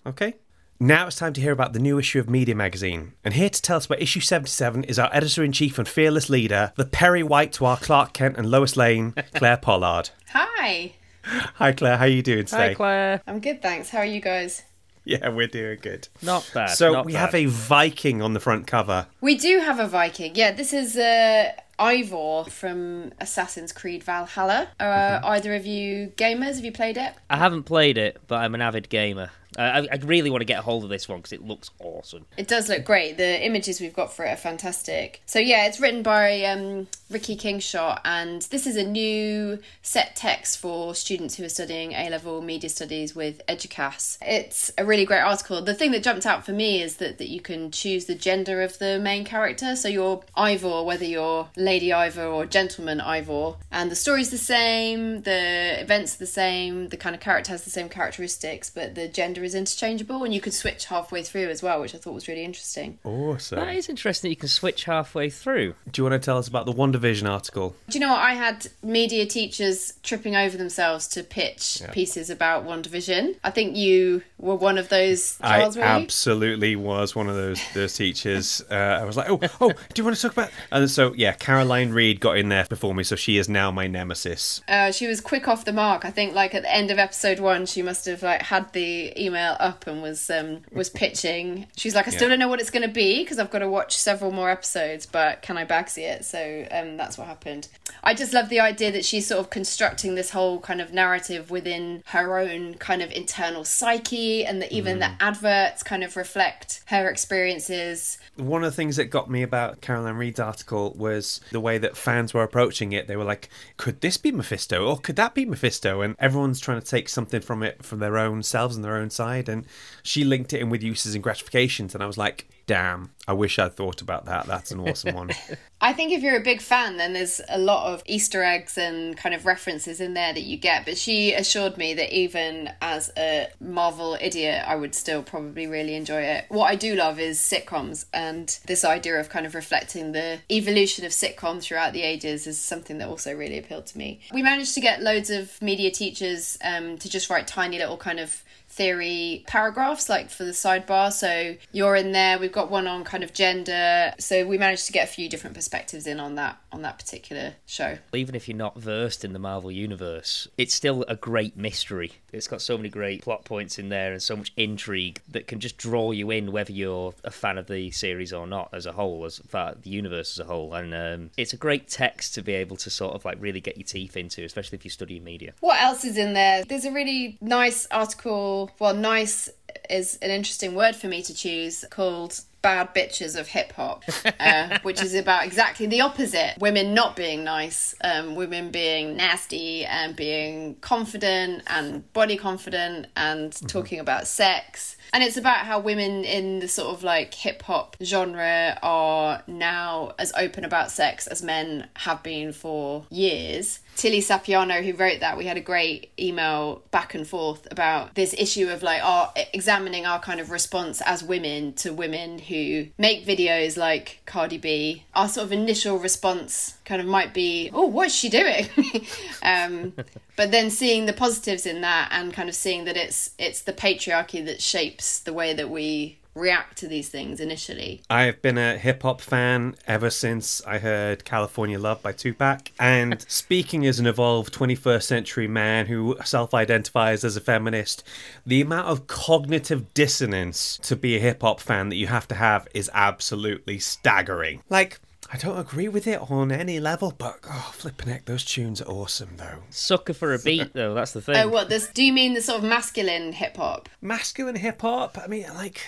Okay? 0.05 0.35
Now 0.79 1.07
it's 1.07 1.15
time 1.15 1.33
to 1.33 1.41
hear 1.41 1.51
about 1.51 1.73
the 1.73 1.79
new 1.79 1.97
issue 1.97 2.19
of 2.19 2.29
Media 2.29 2.53
Magazine. 2.53 3.13
And 3.23 3.33
here 3.33 3.49
to 3.49 3.61
tell 3.61 3.77
us 3.77 3.87
about 3.87 3.99
issue 3.99 4.19
77 4.19 4.83
is 4.83 4.99
our 4.99 5.09
editor 5.11 5.43
in 5.43 5.51
chief 5.51 5.79
and 5.79 5.87
fearless 5.87 6.29
leader, 6.29 6.71
the 6.75 6.85
Perry 6.85 7.23
White 7.23 7.51
to 7.53 7.65
our 7.65 7.77
Clark 7.77 8.13
Kent 8.13 8.37
and 8.37 8.51
Lois 8.51 8.77
Lane, 8.77 9.15
Claire 9.33 9.57
Pollard. 9.57 10.11
Hi. 10.33 10.93
Hi 11.23 11.71
Claire, 11.71 11.97
how 11.97 12.05
are 12.05 12.09
you 12.09 12.21
doing 12.21 12.45
today? 12.45 12.69
Hi, 12.69 12.73
Claire. 12.75 13.21
I'm 13.25 13.39
good, 13.39 13.59
thanks. 13.61 13.89
How 13.89 13.99
are 13.99 14.05
you 14.05 14.21
guys? 14.21 14.61
Yeah, 15.03 15.29
we're 15.29 15.47
doing 15.47 15.79
good. 15.81 16.09
Not 16.21 16.47
bad. 16.53 16.69
So 16.71 16.93
not 16.93 17.05
we 17.05 17.13
bad. 17.13 17.19
have 17.21 17.35
a 17.35 17.45
Viking 17.45 18.21
on 18.21 18.33
the 18.33 18.39
front 18.39 18.67
cover. 18.67 19.07
We 19.19 19.35
do 19.35 19.59
have 19.59 19.79
a 19.79 19.87
Viking. 19.87 20.35
Yeah, 20.35 20.51
this 20.51 20.73
is 20.73 20.95
uh, 20.95 21.53
Eivor 21.79 22.49
from 22.49 23.13
Assassin's 23.19 23.71
Creed 23.71 24.03
Valhalla. 24.03 24.67
Are 24.79 25.21
either 25.23 25.55
of 25.55 25.65
you 25.65 26.13
gamers? 26.17 26.55
Have 26.57 26.65
you 26.65 26.71
played 26.71 26.97
it? 26.97 27.13
I 27.29 27.37
haven't 27.37 27.63
played 27.63 27.97
it, 27.97 28.19
but 28.27 28.35
I'm 28.41 28.53
an 28.53 28.61
avid 28.61 28.89
gamer. 28.89 29.31
I, 29.57 29.87
I- 29.91 29.99
really 30.07 30.29
want 30.29 30.41
to 30.41 30.45
get 30.45 30.59
a 30.59 30.61
hold 30.61 30.83
of 30.83 30.89
this 30.89 31.09
one 31.09 31.19
because 31.19 31.33
it 31.33 31.43
looks 31.43 31.69
awesome. 31.79 32.25
It 32.37 32.47
does 32.47 32.69
look 32.69 32.85
great. 32.85 33.17
The 33.17 33.45
images 33.45 33.81
we've 33.81 33.93
got 33.93 34.13
for 34.13 34.23
it 34.25 34.29
are 34.29 34.35
fantastic. 34.37 35.21
So 35.25 35.39
yeah, 35.39 35.65
it's 35.65 35.79
written 35.79 36.01
by 36.03 36.43
um, 36.43 36.87
Ricky 37.09 37.35
Kingshot, 37.35 38.01
and 38.05 38.43
this 38.43 38.67
is 38.67 38.75
a 38.77 38.83
new 38.85 39.59
set 39.81 40.15
text 40.15 40.59
for 40.59 40.93
students 40.95 41.35
who 41.35 41.43
are 41.43 41.49
studying 41.49 41.93
A 41.93 42.09
level 42.09 42.41
media 42.41 42.69
studies 42.69 43.15
with 43.15 43.41
Eduqas. 43.47 44.17
It's 44.21 44.71
a 44.77 44.85
really 44.85 45.05
great 45.05 45.21
article. 45.21 45.61
The 45.61 45.73
thing 45.73 45.91
that 45.91 46.03
jumped 46.03 46.25
out 46.25 46.45
for 46.45 46.51
me 46.53 46.81
is 46.81 46.97
that 46.97 47.17
that 47.17 47.29
you 47.29 47.41
can 47.41 47.71
choose 47.71 48.05
the 48.05 48.15
gender 48.15 48.61
of 48.61 48.77
the 48.79 48.99
main 48.99 49.25
character. 49.25 49.75
So 49.75 49.87
you're 49.89 50.23
Eivor, 50.37 50.85
whether 50.85 51.05
you're 51.05 51.49
Lady 51.57 51.89
Eivor 51.89 52.33
or 52.33 52.45
Gentleman 52.45 52.99
Eivor, 52.99 53.57
and 53.71 53.89
the 53.91 53.95
story's 53.95 54.29
the 54.29 54.37
same, 54.37 55.23
the 55.23 55.81
events 55.81 56.15
are 56.15 56.19
the 56.19 56.27
same, 56.27 56.89
the 56.89 56.97
kind 56.97 57.15
of 57.15 57.21
character 57.21 57.51
has 57.51 57.63
the 57.63 57.69
same 57.69 57.89
characteristics, 57.89 58.69
but 58.69 58.95
the 58.95 59.07
gender 59.07 59.43
is 59.47 59.55
interchangeable, 59.55 60.23
and 60.23 60.33
you 60.33 60.41
could 60.41 60.53
switch 60.53 60.86
halfway 60.86 61.23
through 61.23 61.49
as 61.49 61.63
well, 61.63 61.81
which 61.81 61.95
I 61.95 61.97
thought 61.97 62.13
was 62.13 62.27
really 62.27 62.43
interesting. 62.43 62.99
Awesome. 63.03 63.60
That 63.60 63.75
is 63.75 63.89
interesting 63.89 64.29
that 64.29 64.33
you 64.33 64.38
can 64.38 64.49
switch 64.49 64.83
halfway 64.83 65.29
through. 65.29 65.73
Do 65.91 65.99
you 65.99 66.03
want 66.07 66.21
to 66.21 66.25
tell 66.25 66.38
us 66.38 66.47
about 66.47 66.65
the 66.65 66.73
WandaVision 66.73 67.27
article? 67.27 67.75
Do 67.89 67.97
you 67.97 68.05
know 68.05 68.12
what? 68.12 68.19
I 68.19 68.33
had 68.33 68.67
media 68.83 69.25
teachers 69.25 69.93
tripping 70.03 70.36
over 70.36 70.57
themselves 70.57 71.07
to 71.10 71.23
pitch 71.23 71.81
pieces 71.91 72.29
about 72.29 72.65
WandaVision. 72.65 73.38
I 73.43 73.49
think 73.49 73.75
you 73.75 74.21
were 74.38 74.55
one 74.55 74.77
of 74.77 74.89
those, 74.89 75.38
Giles, 75.39 75.77
I 75.77 75.79
were 75.79 75.86
you? 75.86 76.03
absolutely 76.03 76.75
was 76.75 77.15
one 77.15 77.27
of 77.29 77.36
those 77.36 77.62
those 77.73 77.93
teachers. 77.95 78.63
Uh, 78.77 78.99
I 79.01 79.05
was 79.05 79.15
like, 79.15 79.29
oh, 79.29 79.39
oh, 79.62 79.69
do 79.71 79.75
you 79.95 80.03
want 80.03 80.15
to 80.17 80.21
talk 80.21 80.33
about? 80.33 80.49
And 80.71 80.89
so 80.89 81.13
yeah, 81.13 81.31
Caroline 81.33 81.91
Reed 81.91 82.19
got 82.19 82.38
in 82.38 82.49
there 82.49 82.65
before 82.65 82.93
me, 82.93 83.03
so 83.03 83.15
she 83.15 83.38
is 83.38 83.47
now 83.47 83.71
my 83.71 83.88
nemesis. 83.88 84.62
Uh, 84.67 84.91
she 84.91 85.07
was 85.07 85.21
quick 85.21 85.47
off 85.47 85.65
the 85.65 85.73
mark. 85.73 86.03
I 86.05 86.12
think, 86.12 86.33
like 86.36 86.53
at 86.53 86.63
the 86.63 86.73
end 86.73 86.91
of 86.91 86.99
episode 86.99 87.39
one, 87.39 87.65
she 87.65 87.81
must 87.81 88.05
have 88.05 88.23
like 88.23 88.41
had 88.41 88.71
the 88.73 89.13
email 89.19 89.37
up 89.38 89.88
and 89.88 90.02
was 90.02 90.30
um, 90.30 90.62
was 90.71 90.89
pitching. 90.89 91.67
She's 91.76 91.95
like, 91.95 92.08
I 92.08 92.12
still 92.12 92.23
Yeah. 92.23 92.30
don't 92.30 92.39
know 92.39 92.47
what 92.47 92.60
it's 92.60 92.69
going 92.69 92.88
to 92.88 92.93
be 92.93 93.23
because 93.23 93.39
I've 93.39 93.52
got 93.52 93.60
to 93.60 93.69
watch 93.69 93.97
several 93.97 94.32
more 94.32 94.50
episodes, 94.50 95.06
but 95.06 95.41
can 95.41 95.58
I 95.58 95.65
bagsy 95.65 96.04
it? 96.04 96.26
So 96.26 96.67
um, 96.71 96.97
that's 96.97 97.17
what 97.17 97.28
happened. 97.28 97.67
I 98.04 98.13
just 98.13 98.34
love 98.34 98.50
the 98.50 98.60
idea 98.60 98.91
that 98.91 99.06
she's 99.06 99.28
sort 99.28 99.39
of 99.39 99.50
constructing 99.50 100.15
this 100.15 100.32
whole 100.32 100.60
kind 100.60 100.82
of 100.82 100.93
narrative 100.93 101.50
within 101.52 102.04
her 102.08 102.38
own 102.38 102.76
kind 102.76 103.02
of 103.02 103.12
internal 103.12 103.63
psyche, 103.65 104.45
and 104.45 104.62
that 104.62 104.71
even 104.71 105.00
the 105.00 105.12
adverts 105.19 105.84
kind 105.84 106.04
of 106.04 106.15
reflect 106.15 106.82
her 106.88 107.10
experiences. 107.10 108.17
One 108.36 108.63
of 108.63 108.71
the 108.71 108.76
things 108.76 108.95
that 108.97 109.06
got 109.06 109.30
me 109.30 109.41
about 109.43 109.82
Caroline 109.82 110.15
Reed's 110.15 110.39
article 110.39 110.93
was 110.97 111.41
the 111.52 111.60
way 111.60 111.78
that 111.78 111.97
fans 111.97 112.34
were 112.34 112.43
approaching 112.43 112.91
it. 112.91 113.08
They 113.08 113.15
were 113.15 113.23
like, 113.23 113.50
could 113.78 114.02
this 114.02 114.17
be 114.17 114.32
Mephisto? 114.32 114.86
Or 114.88 114.97
could 115.00 115.15
that 115.15 115.34
be 115.34 115.45
Mephisto? 115.45 116.02
And 116.02 116.15
everyone's 116.19 116.60
trying 116.60 116.80
to 116.80 116.86
take 116.86 117.10
something 117.10 117.41
from 117.41 117.63
it 117.63 117.84
from 117.84 118.00
their 118.00 118.17
own 118.17 118.43
selves 118.43 118.76
and 118.76 118.86
their 118.86 118.97
own 118.97 119.10
side. 119.17 119.49
And 119.49 119.65
she 120.03 120.23
linked 120.23 120.53
it 120.53 120.62
in 120.62 120.69
with 120.69 120.82
uses 120.82 121.15
and 121.15 121.23
gratifications. 121.23 121.93
And 121.93 122.03
I 122.03 122.08
was 122.08 122.17
like, 122.17 122.47
damn, 122.67 123.12
I 123.27 123.34
wish 123.34 123.58
I'd 123.58 123.75
thought 123.75 124.01
about 124.01 124.25
that. 124.25 124.45
That's 124.45 124.71
an 124.71 124.82
awesome 124.82 125.15
one. 125.15 125.32
I 125.82 125.93
think 125.93 126.12
if 126.12 126.21
you're 126.21 126.36
a 126.36 126.43
big 126.43 126.62
fan, 126.62 126.97
then 126.97 127.13
there's 127.13 127.39
a 127.49 127.58
lot 127.58 127.93
of 127.93 128.03
Easter 128.06 128.43
eggs 128.43 128.77
and 128.77 129.15
kind 129.15 129.34
of 129.34 129.45
references 129.45 130.01
in 130.01 130.13
there 130.13 130.34
that 130.34 130.43
you 130.43 130.58
get. 130.58 130.86
But 130.86 130.97
she 130.97 131.34
assured 131.34 131.77
me 131.77 131.93
that 131.93 132.13
even 132.13 132.71
as 132.82 133.12
a 133.17 133.47
Marvel 133.62 134.17
idiot, 134.19 134.63
I 134.67 134.75
would 134.75 134.95
still 134.95 135.23
probably 135.23 135.65
really 135.65 135.95
enjoy 135.95 136.21
it. 136.21 136.45
What 136.49 136.65
I 136.65 136.75
do 136.75 136.95
love 136.95 137.19
is 137.19 137.39
sitcoms, 137.39 138.06
and 138.13 138.47
this 138.65 138.84
idea 138.84 139.19
of 139.19 139.30
kind 139.30 139.45
of 139.45 139.56
reflecting 139.56 140.12
the 140.12 140.39
evolution 140.51 141.06
of 141.06 141.12
sitcom 141.12 141.62
throughout 141.62 141.93
the 141.93 142.01
ages 142.01 142.47
is 142.47 142.60
something 142.60 142.97
that 142.97 143.08
also 143.08 143.34
really 143.34 143.58
appealed 143.58 143.86
to 143.88 143.97
me. 143.97 144.19
We 144.34 144.41
managed 144.41 144.73
to 144.75 144.82
get 144.82 145.01
loads 145.01 145.30
of 145.30 145.62
media 145.62 145.91
teachers 145.91 146.58
um, 146.63 146.97
to 146.97 147.10
just 147.10 147.30
write 147.30 147.47
tiny 147.47 147.77
little 147.77 147.97
kind 147.97 148.19
of 148.19 148.43
theory 148.77 149.43
paragraphs 149.47 150.07
like 150.07 150.29
for 150.29 150.43
the 150.43 150.51
sidebar 150.51 151.11
so 151.11 151.55
you're 151.71 151.95
in 151.95 152.11
there 152.11 152.37
we've 152.39 152.51
got 152.51 152.69
one 152.69 152.87
on 152.87 153.03
kind 153.03 153.23
of 153.23 153.33
gender 153.33 154.13
so 154.19 154.45
we 154.45 154.57
managed 154.57 154.85
to 154.85 154.93
get 154.93 155.07
a 155.07 155.11
few 155.11 155.27
different 155.27 155.55
perspectives 155.55 156.05
in 156.05 156.19
on 156.19 156.35
that 156.35 156.57
on 156.71 156.81
that 156.83 156.97
particular 156.99 157.55
show 157.65 157.97
Even 158.13 158.35
if 158.35 158.47
you're 158.47 158.57
not 158.57 158.77
versed 158.77 159.23
in 159.25 159.33
the 159.33 159.39
Marvel 159.39 159.71
universe, 159.71 160.47
it's 160.57 160.73
still 160.73 161.03
a 161.07 161.15
great 161.15 161.57
mystery. 161.57 162.11
It's 162.31 162.47
got 162.47 162.61
so 162.61 162.77
many 162.77 162.89
great 162.89 163.21
plot 163.21 163.45
points 163.45 163.79
in 163.79 163.89
there 163.89 164.11
and 164.11 164.21
so 164.21 164.35
much 164.35 164.53
intrigue 164.57 165.21
that 165.29 165.47
can 165.47 165.59
just 165.59 165.77
draw 165.77 166.11
you 166.11 166.29
in, 166.31 166.51
whether 166.51 166.71
you're 166.71 167.13
a 167.23 167.31
fan 167.31 167.57
of 167.57 167.67
the 167.67 167.91
series 167.91 168.33
or 168.33 168.47
not, 168.47 168.69
as 168.73 168.85
a 168.85 168.91
whole, 168.91 169.25
as 169.25 169.39
far 169.39 169.75
the 169.81 169.89
universe 169.89 170.37
as 170.37 170.45
a 170.45 170.47
whole. 170.47 170.73
And 170.73 170.93
um, 170.93 171.31
it's 171.37 171.53
a 171.53 171.57
great 171.57 171.87
text 171.87 172.35
to 172.35 172.41
be 172.41 172.53
able 172.53 172.77
to 172.77 172.89
sort 172.89 173.15
of 173.15 173.25
like 173.25 173.37
really 173.39 173.61
get 173.61 173.77
your 173.77 173.85
teeth 173.85 174.17
into, 174.17 174.43
especially 174.43 174.77
if 174.77 174.85
you 174.85 174.91
study 174.91 175.19
media. 175.19 175.53
what 175.59 175.79
else 175.81 176.05
is 176.05 176.17
in 176.17 176.33
there 176.33 176.63
there's 176.65 176.85
a 176.85 176.91
really 176.91 177.37
nice 177.41 177.87
article 177.91 178.66
well 178.80 178.93
nice 178.93 179.49
is 179.89 180.17
an 180.21 180.32
interesting 180.32 180.75
word 180.75 180.95
for 180.95 181.08
me 181.08 181.21
to 181.21 181.34
choose 181.34 181.86
called 181.89 182.41
bad 182.62 182.93
bitches 182.93 183.39
of 183.39 183.47
hip 183.47 183.71
hop, 183.73 184.03
uh, 184.39 184.80
which 184.82 185.01
is 185.01 185.13
about 185.13 185.45
exactly 185.45 185.86
the 185.86 186.01
opposite. 186.01 186.56
Women 186.60 186.93
not 186.93 187.15
being 187.15 187.43
nice, 187.43 187.95
um, 188.03 188.36
women 188.36 188.71
being 188.71 189.15
nasty 189.15 189.86
and 189.86 190.15
being 190.15 190.75
confident 190.82 191.63
and 191.67 192.12
body 192.13 192.36
confident 192.36 193.08
and 193.15 193.53
talking 193.69 193.99
about 193.99 194.27
sex. 194.27 194.97
And 195.13 195.23
it's 195.23 195.38
about 195.38 195.65
how 195.65 195.80
women 195.80 196.25
in 196.25 196.60
the 196.60 196.67
sort 196.67 196.93
of 196.93 197.03
like 197.03 197.34
hip 197.34 197.62
hop 197.62 197.95
genre 198.03 198.77
are 198.84 199.43
now 199.47 200.13
as 200.19 200.34
open 200.38 200.65
about 200.65 200.91
sex 200.91 201.27
as 201.27 201.41
men 201.41 201.88
have 201.95 202.21
been 202.23 202.51
for 202.51 203.06
years. 203.10 203.80
Tilly 203.97 204.21
Sapiano, 204.21 204.83
who 204.83 204.93
wrote 204.93 205.21
that, 205.21 205.38
we 205.38 205.45
had 205.45 205.57
a 205.57 205.62
great 205.62 206.12
email 206.19 206.83
back 206.91 207.15
and 207.15 207.27
forth 207.27 207.67
about 207.71 208.13
this 208.13 208.36
issue 208.38 208.69
of 208.69 208.83
like 208.83 209.03
our 209.03 209.33
examining 209.55 210.05
our 210.05 210.19
kind 210.19 210.39
of 210.39 210.51
response 210.51 211.01
as 211.01 211.23
women 211.23 211.73
to 211.73 211.91
women 211.91 212.38
who 212.38 212.88
make 212.99 213.25
videos 213.25 213.75
like 213.75 214.21
Cardi 214.27 214.60
B. 214.60 215.03
Our 215.15 215.27
sort 215.27 215.45
of 215.45 215.51
initial 215.51 215.97
response 215.97 216.77
kind 216.86 217.01
of 217.01 217.07
might 217.07 217.33
be, 217.33 217.71
oh, 217.73 217.88
what's 217.88 218.13
she 218.13 218.29
doing? 218.29 218.67
um, 219.41 219.93
but 220.36 220.51
then 220.51 220.69
seeing 220.69 221.07
the 221.07 221.13
positives 221.13 221.65
in 221.65 221.81
that 221.81 222.10
and 222.12 222.31
kind 222.31 222.49
of 222.49 222.55
seeing 222.55 222.86
that 222.86 222.97
it's 222.97 223.31
it's 223.39 223.62
the 223.62 223.73
patriarchy 223.73 224.45
that 224.45 224.62
shapes 224.62 225.19
the 225.21 225.33
way 225.33 225.55
that 225.55 225.71
we 225.71 226.19
react 226.38 226.78
to 226.80 226.88
these 226.88 227.10
things 227.10 227.39
initially. 227.39 228.02
I've 228.10 228.41
been 228.41 228.58
a 228.58 228.78
hip 228.78 229.04
hop 229.04 229.21
fan 229.21 229.76
ever 229.88 230.10
since 230.10 230.62
I 230.65 230.80
heard 230.80 231.26
California 231.26 231.80
Love 231.80 232.02
by 232.02 232.12
Tupac. 232.12 232.71
And 232.80 233.21
speaking 233.28 233.86
as 233.86 234.00
an 234.00 234.08
evolved 234.08 234.54
21st 234.54 235.04
century 235.04 235.47
man 235.47 235.88
who 235.88 236.17
self 236.23 236.54
identifies 236.54 237.23
as 237.23 237.36
a 237.36 237.41
feminist, 237.41 238.04
the 238.45 238.62
amount 238.62 238.88
of 238.88 239.08
cognitive 239.08 239.93
dissonance 239.93 240.78
to 240.84 240.95
be 240.95 241.15
a 241.15 241.19
hip 241.19 241.41
hop 241.41 241.60
fan 241.60 241.89
that 241.89 241.95
you 241.95 242.08
have 242.08 242.28
to 242.30 242.36
have 242.36 242.67
is 242.73 242.89
absolutely 242.93 243.80
staggering. 243.80 244.62
Like, 244.69 245.00
I 245.32 245.38
don't 245.38 245.60
agree 245.60 245.89
with 245.89 246.08
it 246.08 246.21
on 246.32 246.52
any 246.54 246.80
level, 246.80 247.13
but 247.17 247.39
oh, 247.50 247.71
flipping 247.73 248.08
heck, 248.08 248.26
those 248.26 248.45
tunes 248.45 248.82
are 248.82 248.89
awesome 248.89 249.32
though. 249.36 249.63
Sucker 249.69 250.13
for 250.13 250.34
a 250.34 250.39
beat, 250.39 250.71
though, 250.73 250.93
that's 250.93 251.12
the 251.12 251.21
thing. 251.21 251.36
Oh, 251.36 251.50
what 251.50 251.67
this? 251.67 251.89
Do 251.89 252.04
you 252.04 252.13
mean 252.13 252.34
the 252.34 252.41
sort 252.41 252.60
of 252.60 252.63
masculine 252.63 253.34
hip 253.34 253.58
hop? 253.58 253.89
masculine 254.02 254.56
hip 254.56 254.82
hop. 254.82 255.17
I 255.17 255.28
mean, 255.28 255.45
like, 255.56 255.82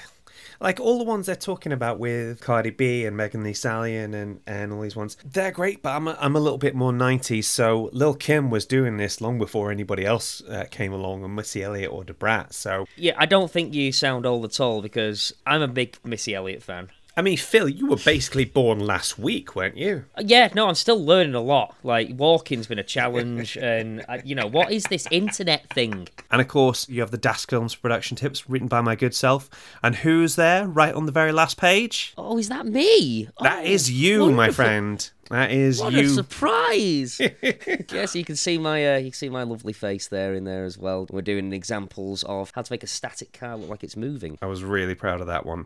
like 0.59 0.79
all 0.79 0.97
the 0.97 1.03
ones 1.03 1.25
they're 1.25 1.35
talking 1.35 1.71
about 1.71 1.99
with 1.99 2.41
Cardi 2.41 2.69
B 2.69 3.05
and 3.05 3.15
Megan 3.15 3.43
Thee 3.43 3.53
Stallion 3.53 4.13
and 4.13 4.41
and 4.45 4.73
all 4.73 4.81
these 4.81 4.95
ones, 4.95 5.17
they're 5.25 5.51
great. 5.51 5.81
But 5.81 5.95
I'm 5.95 6.07
a, 6.07 6.17
I'm 6.19 6.35
a 6.35 6.39
little 6.39 6.57
bit 6.57 6.75
more 6.75 6.91
'90s. 6.91 7.45
So 7.45 7.89
Lil 7.93 8.15
Kim 8.15 8.49
was 8.49 8.65
doing 8.65 8.97
this 8.97 9.21
long 9.21 9.37
before 9.37 9.71
anybody 9.71 10.05
else 10.05 10.41
uh, 10.49 10.65
came 10.69 10.93
along, 10.93 11.23
and 11.23 11.35
Missy 11.35 11.63
Elliott 11.63 11.91
or 11.91 12.03
Da 12.03 12.13
Brat. 12.13 12.53
So 12.53 12.85
Yeah, 12.95 13.13
I 13.17 13.25
don't 13.25 13.51
think 13.51 13.73
you 13.73 13.91
sound 13.91 14.25
old 14.25 14.45
at 14.45 14.59
all 14.59 14.81
because 14.81 15.33
I'm 15.45 15.61
a 15.61 15.67
big 15.67 15.97
Missy 16.03 16.35
Elliott 16.35 16.63
fan. 16.63 16.89
I 17.17 17.21
mean, 17.21 17.37
Phil, 17.37 17.67
you 17.67 17.87
were 17.87 17.97
basically 17.97 18.45
born 18.45 18.79
last 18.79 19.19
week, 19.19 19.53
weren't 19.55 19.75
you? 19.75 20.05
Yeah, 20.19 20.49
no, 20.55 20.67
I'm 20.69 20.75
still 20.75 21.03
learning 21.03 21.35
a 21.35 21.41
lot. 21.41 21.75
Like 21.83 22.09
walking's 22.13 22.67
been 22.67 22.79
a 22.79 22.83
challenge, 22.83 23.57
and 23.61 24.05
uh, 24.07 24.19
you 24.23 24.35
know 24.35 24.47
what 24.47 24.71
is 24.71 24.83
this 24.85 25.05
internet 25.11 25.67
thing? 25.73 26.07
And 26.31 26.39
of 26.39 26.47
course, 26.47 26.87
you 26.87 27.01
have 27.01 27.11
the 27.11 27.17
Dask 27.17 27.49
Films 27.49 27.75
production 27.75 28.15
tips 28.15 28.49
written 28.49 28.67
by 28.69 28.79
my 28.81 28.95
good 28.95 29.13
self. 29.13 29.49
And 29.83 29.95
who's 29.97 30.35
there 30.35 30.67
right 30.67 30.93
on 30.93 31.07
the 31.07 31.11
very 31.11 31.31
last 31.33 31.57
page? 31.57 32.13
Oh, 32.17 32.37
is 32.37 32.47
that 32.49 32.65
me? 32.65 33.27
That 33.41 33.59
Oh, 33.63 33.65
is 33.65 33.91
you, 33.91 34.31
my 34.31 34.49
friend. 34.51 35.09
That 35.29 35.51
is 35.51 35.79
you 35.79 35.83
What 35.83 35.93
you. 35.93 35.99
a 36.05 36.09
surprise! 36.09 37.19
yes, 37.91 38.15
you 38.15 38.23
can 38.23 38.35
see 38.35 38.57
my 38.57 38.95
uh, 38.95 38.97
you 38.97 39.11
can 39.11 39.13
see 39.17 39.29
my 39.29 39.43
lovely 39.43 39.73
face 39.73 40.07
there 40.07 40.33
in 40.35 40.43
there 40.45 40.63
as 40.63 40.77
well. 40.77 41.05
We're 41.11 41.21
doing 41.21 41.51
examples 41.53 42.23
of 42.23 42.51
how 42.55 42.61
to 42.61 42.71
make 42.73 42.83
a 42.83 42.87
static 42.87 43.33
car 43.33 43.57
look 43.57 43.69
like 43.69 43.83
it's 43.83 43.97
moving. 43.97 44.37
I 44.41 44.45
was 44.47 44.63
really 44.63 44.95
proud 44.95 45.19
of 45.21 45.27
that 45.27 45.45
one. 45.45 45.65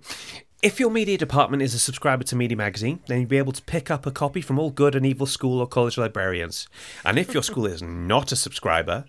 If 0.63 0.79
your 0.79 0.89
media 0.89 1.17
department 1.17 1.61
is 1.61 1.73
a 1.73 1.79
subscriber 1.79 2.23
to 2.23 2.37
Media 2.37 2.55
Magazine, 2.55 3.01
then 3.07 3.19
you'll 3.19 3.27
be 3.27 3.37
able 3.37 3.51
to 3.51 3.61
pick 3.63 3.91
up 3.91 4.05
a 4.05 4.11
copy 4.11 4.39
from 4.39 4.57
all 4.57 4.69
good 4.69 4.95
and 4.95 5.05
evil 5.05 5.27
school 5.27 5.59
or 5.59 5.67
college 5.67 5.97
librarians. 5.97 6.69
And 7.03 7.19
if 7.19 7.33
your 7.33 7.43
school 7.43 7.65
is 7.65 7.81
not 7.85 8.31
a 8.31 8.37
subscriber, 8.37 9.03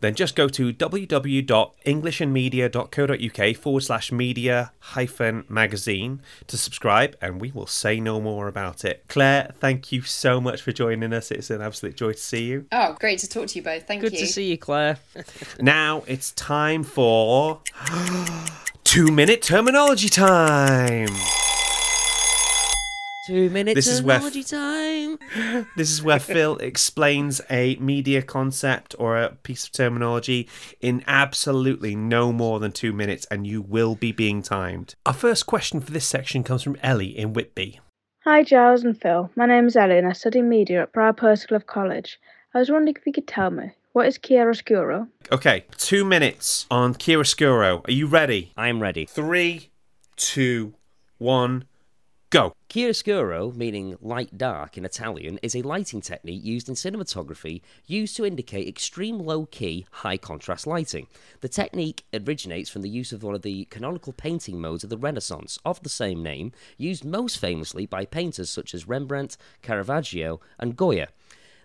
then 0.00 0.14
just 0.14 0.36
go 0.36 0.48
to 0.48 0.70
www.englishandmedia.co.uk 0.70 3.56
forward 3.56 3.80
slash 3.80 4.12
media 4.12 4.72
hyphen 4.80 5.44
magazine 5.48 6.20
to 6.46 6.58
subscribe, 6.58 7.16
and 7.22 7.40
we 7.40 7.52
will 7.52 7.66
say 7.66 8.00
no 8.00 8.20
more 8.20 8.46
about 8.46 8.84
it. 8.84 9.02
Claire, 9.08 9.52
thank 9.58 9.90
you 9.90 10.02
so 10.02 10.42
much 10.42 10.60
for 10.60 10.72
joining 10.72 11.14
us. 11.14 11.30
It's 11.30 11.48
an 11.48 11.62
absolute 11.62 11.96
joy 11.96 12.12
to 12.12 12.18
see 12.18 12.44
you. 12.44 12.66
Oh, 12.70 12.98
great 13.00 13.20
to 13.20 13.26
talk 13.26 13.46
to 13.46 13.56
you 13.56 13.62
both. 13.62 13.86
Thank 13.86 14.02
Good 14.02 14.12
you. 14.12 14.18
Good 14.18 14.26
to 14.26 14.32
see 14.34 14.50
you, 14.50 14.58
Claire. 14.58 14.98
Now 15.58 16.02
it's 16.06 16.32
time 16.32 16.82
for 16.82 17.62
two 18.88 19.12
minute 19.12 19.42
terminology 19.42 20.08
time. 20.08 21.08
Two 23.26 23.50
minutes 23.50 23.74
This 23.74 23.86
is 23.86 24.02
where- 24.02 24.18
time. 24.20 25.18
This 25.76 25.90
is 25.90 26.02
where 26.02 26.18
Phil 26.18 26.56
explains 26.70 27.42
a 27.50 27.76
media 27.76 28.22
concept 28.22 28.94
or 28.98 29.18
a 29.18 29.34
piece 29.42 29.64
of 29.66 29.72
terminology 29.72 30.48
in 30.80 31.04
absolutely 31.06 31.94
no 31.94 32.32
more 32.32 32.58
than 32.60 32.72
two 32.72 32.94
minutes, 32.94 33.26
and 33.30 33.46
you 33.46 33.60
will 33.60 33.94
be 33.94 34.10
being 34.10 34.40
timed. 34.40 34.94
Our 35.04 35.12
first 35.12 35.44
question 35.44 35.80
for 35.82 35.90
this 35.92 36.06
section 36.06 36.42
comes 36.42 36.62
from 36.62 36.78
Ellie 36.82 37.18
in 37.18 37.34
Whitby. 37.34 37.80
Hi, 38.24 38.42
Giles 38.42 38.84
and 38.84 38.98
Phil. 38.98 39.30
My 39.36 39.44
name 39.44 39.66
is 39.66 39.76
Ellie 39.76 39.98
and 39.98 40.06
I 40.08 40.12
study 40.14 40.40
media 40.40 40.84
at 40.84 40.94
Prior 40.94 41.12
Pursglove 41.12 41.66
College. 41.66 42.18
I 42.54 42.58
was 42.60 42.70
wondering 42.70 42.96
if 42.96 43.04
you 43.04 43.12
could 43.12 43.28
tell 43.28 43.50
me, 43.50 43.72
what 43.98 44.06
is 44.06 44.16
chiaroscuro? 44.16 45.08
Okay, 45.32 45.64
two 45.76 46.04
minutes 46.04 46.66
on 46.70 46.94
chiaroscuro. 46.94 47.84
Are 47.88 47.90
you 47.90 48.06
ready? 48.06 48.52
I'm 48.56 48.80
ready. 48.80 49.06
Three, 49.06 49.70
two, 50.14 50.74
one, 51.18 51.64
go. 52.30 52.52
Chiaroscuro, 52.68 53.52
meaning 53.56 53.96
light 54.00 54.38
dark 54.38 54.78
in 54.78 54.84
Italian, 54.84 55.40
is 55.42 55.56
a 55.56 55.62
lighting 55.62 56.00
technique 56.00 56.44
used 56.44 56.68
in 56.68 56.76
cinematography 56.76 57.60
used 57.86 58.16
to 58.18 58.24
indicate 58.24 58.68
extreme 58.68 59.18
low 59.18 59.46
key, 59.46 59.84
high 59.90 60.16
contrast 60.16 60.64
lighting. 60.64 61.08
The 61.40 61.48
technique 61.48 62.04
originates 62.14 62.70
from 62.70 62.82
the 62.82 62.88
use 62.88 63.10
of 63.10 63.24
one 63.24 63.34
of 63.34 63.42
the 63.42 63.64
canonical 63.64 64.12
painting 64.12 64.60
modes 64.60 64.84
of 64.84 64.90
the 64.90 64.96
Renaissance, 64.96 65.58
of 65.64 65.82
the 65.82 65.88
same 65.88 66.22
name, 66.22 66.52
used 66.76 67.04
most 67.04 67.40
famously 67.40 67.84
by 67.84 68.04
painters 68.04 68.48
such 68.48 68.74
as 68.74 68.86
Rembrandt, 68.86 69.36
Caravaggio, 69.60 70.38
and 70.56 70.76
Goya. 70.76 71.08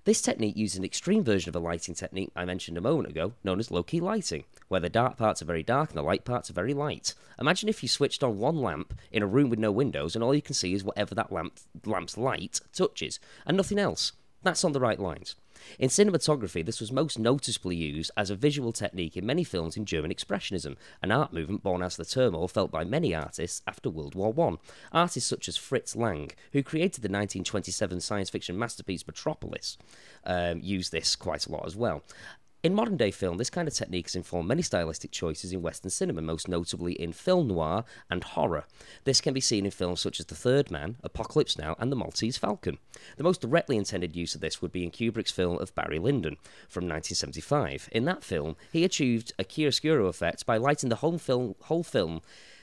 This 0.05 0.21
technique 0.21 0.57
uses 0.57 0.77
an 0.77 0.83
extreme 0.83 1.23
version 1.23 1.47
of 1.47 1.55
a 1.55 1.59
lighting 1.59 1.95
technique 1.95 2.29
I 2.35 2.43
mentioned 2.43 2.77
a 2.77 2.81
moment 2.81 3.07
ago, 3.07 3.33
known 3.41 3.59
as 3.59 3.71
low 3.71 3.83
key 3.83 4.01
lighting, 4.01 4.43
where 4.67 4.81
the 4.81 4.89
dark 4.89 5.15
parts 5.15 5.41
are 5.41 5.45
very 5.45 5.63
dark 5.63 5.91
and 5.91 5.97
the 5.97 6.03
light 6.03 6.25
parts 6.25 6.49
are 6.49 6.53
very 6.53 6.73
light. 6.73 7.13
Imagine 7.39 7.69
if 7.69 7.81
you 7.81 7.87
switched 7.87 8.21
on 8.21 8.37
one 8.37 8.57
lamp 8.57 8.93
in 9.13 9.23
a 9.23 9.27
room 9.27 9.49
with 9.49 9.59
no 9.59 9.71
windows 9.71 10.13
and 10.13 10.21
all 10.21 10.35
you 10.35 10.41
can 10.41 10.55
see 10.55 10.73
is 10.73 10.83
whatever 10.83 11.15
that 11.15 11.31
lamp, 11.31 11.57
lamp's 11.85 12.17
light 12.17 12.59
touches, 12.73 13.17
and 13.45 13.55
nothing 13.55 13.79
else. 13.79 14.11
That's 14.41 14.65
on 14.65 14.73
the 14.73 14.81
right 14.81 14.99
lines. 14.99 15.35
In 15.79 15.89
cinematography, 15.89 16.65
this 16.65 16.79
was 16.79 16.91
most 16.91 17.19
noticeably 17.19 17.75
used 17.75 18.11
as 18.15 18.29
a 18.29 18.35
visual 18.35 18.71
technique 18.71 19.17
in 19.17 19.25
many 19.25 19.43
films 19.43 19.77
in 19.77 19.85
German 19.85 20.11
Expressionism, 20.11 20.75
an 21.01 21.11
art 21.11 21.33
movement 21.33 21.63
born 21.63 21.81
out 21.81 21.93
of 21.93 21.97
the 21.97 22.05
turmoil 22.05 22.47
felt 22.47 22.71
by 22.71 22.83
many 22.83 23.13
artists 23.13 23.61
after 23.67 23.89
World 23.89 24.15
War 24.15 24.33
I. 24.37 24.57
Artists 24.91 25.29
such 25.29 25.47
as 25.47 25.57
Fritz 25.57 25.95
Lang, 25.95 26.31
who 26.51 26.63
created 26.63 27.01
the 27.01 27.07
1927 27.07 27.99
science 28.01 28.29
fiction 28.29 28.57
masterpiece 28.57 29.05
Metropolis, 29.05 29.77
um, 30.25 30.59
used 30.61 30.91
this 30.91 31.15
quite 31.15 31.45
a 31.45 31.51
lot 31.51 31.65
as 31.65 31.75
well. 31.75 32.03
In 32.63 32.73
modern 32.73 32.95
day 32.95 33.11
film, 33.11 33.35
this 33.35 33.49
kind 33.49 33.67
of 33.67 33.73
technique 33.73 34.05
has 34.05 34.15
informed 34.15 34.47
many 34.47 34.61
stylistic 34.61 35.11
choices 35.11 35.51
in 35.51 35.61
Western 35.61 35.89
cinema, 35.89 36.21
most 36.21 36.47
notably 36.47 36.93
in 36.93 37.11
film 37.11 37.49
noir 37.49 37.83
and 38.09 38.23
horror. 38.23 38.63
This 39.03 39.19
can 39.19 39.33
be 39.33 39.41
seen 39.41 39.65
in 39.65 39.71
films 39.71 39.99
such 39.99 40.17
as 40.21 40.27
The 40.27 40.35
Third 40.35 40.71
Man, 40.71 40.95
Apocalypse 41.03 41.57
Now, 41.57 41.75
and 41.77 41.91
The 41.91 41.97
Maltese 41.97 42.37
Falcon. 42.37 42.77
The 43.17 43.23
most 43.25 43.41
directly 43.41 43.75
intended 43.75 44.15
use 44.15 44.33
of 44.33 44.39
this 44.39 44.61
would 44.61 44.71
be 44.71 44.85
in 44.85 44.91
Kubrick's 44.91 45.29
film 45.29 45.57
of 45.57 45.75
Barry 45.75 45.99
Lyndon 45.99 46.37
from 46.69 46.85
1975. 46.85 47.89
In 47.91 48.05
that 48.05 48.23
film, 48.23 48.55
he 48.71 48.85
achieved 48.85 49.33
a 49.37 49.43
chiaroscuro 49.43 50.07
effect 50.07 50.45
by 50.45 50.55
lighting 50.55 50.87
the 50.87 50.95
whole 50.95 51.17
film, 51.17 51.55
whole 51.63 51.83
film 51.83 52.21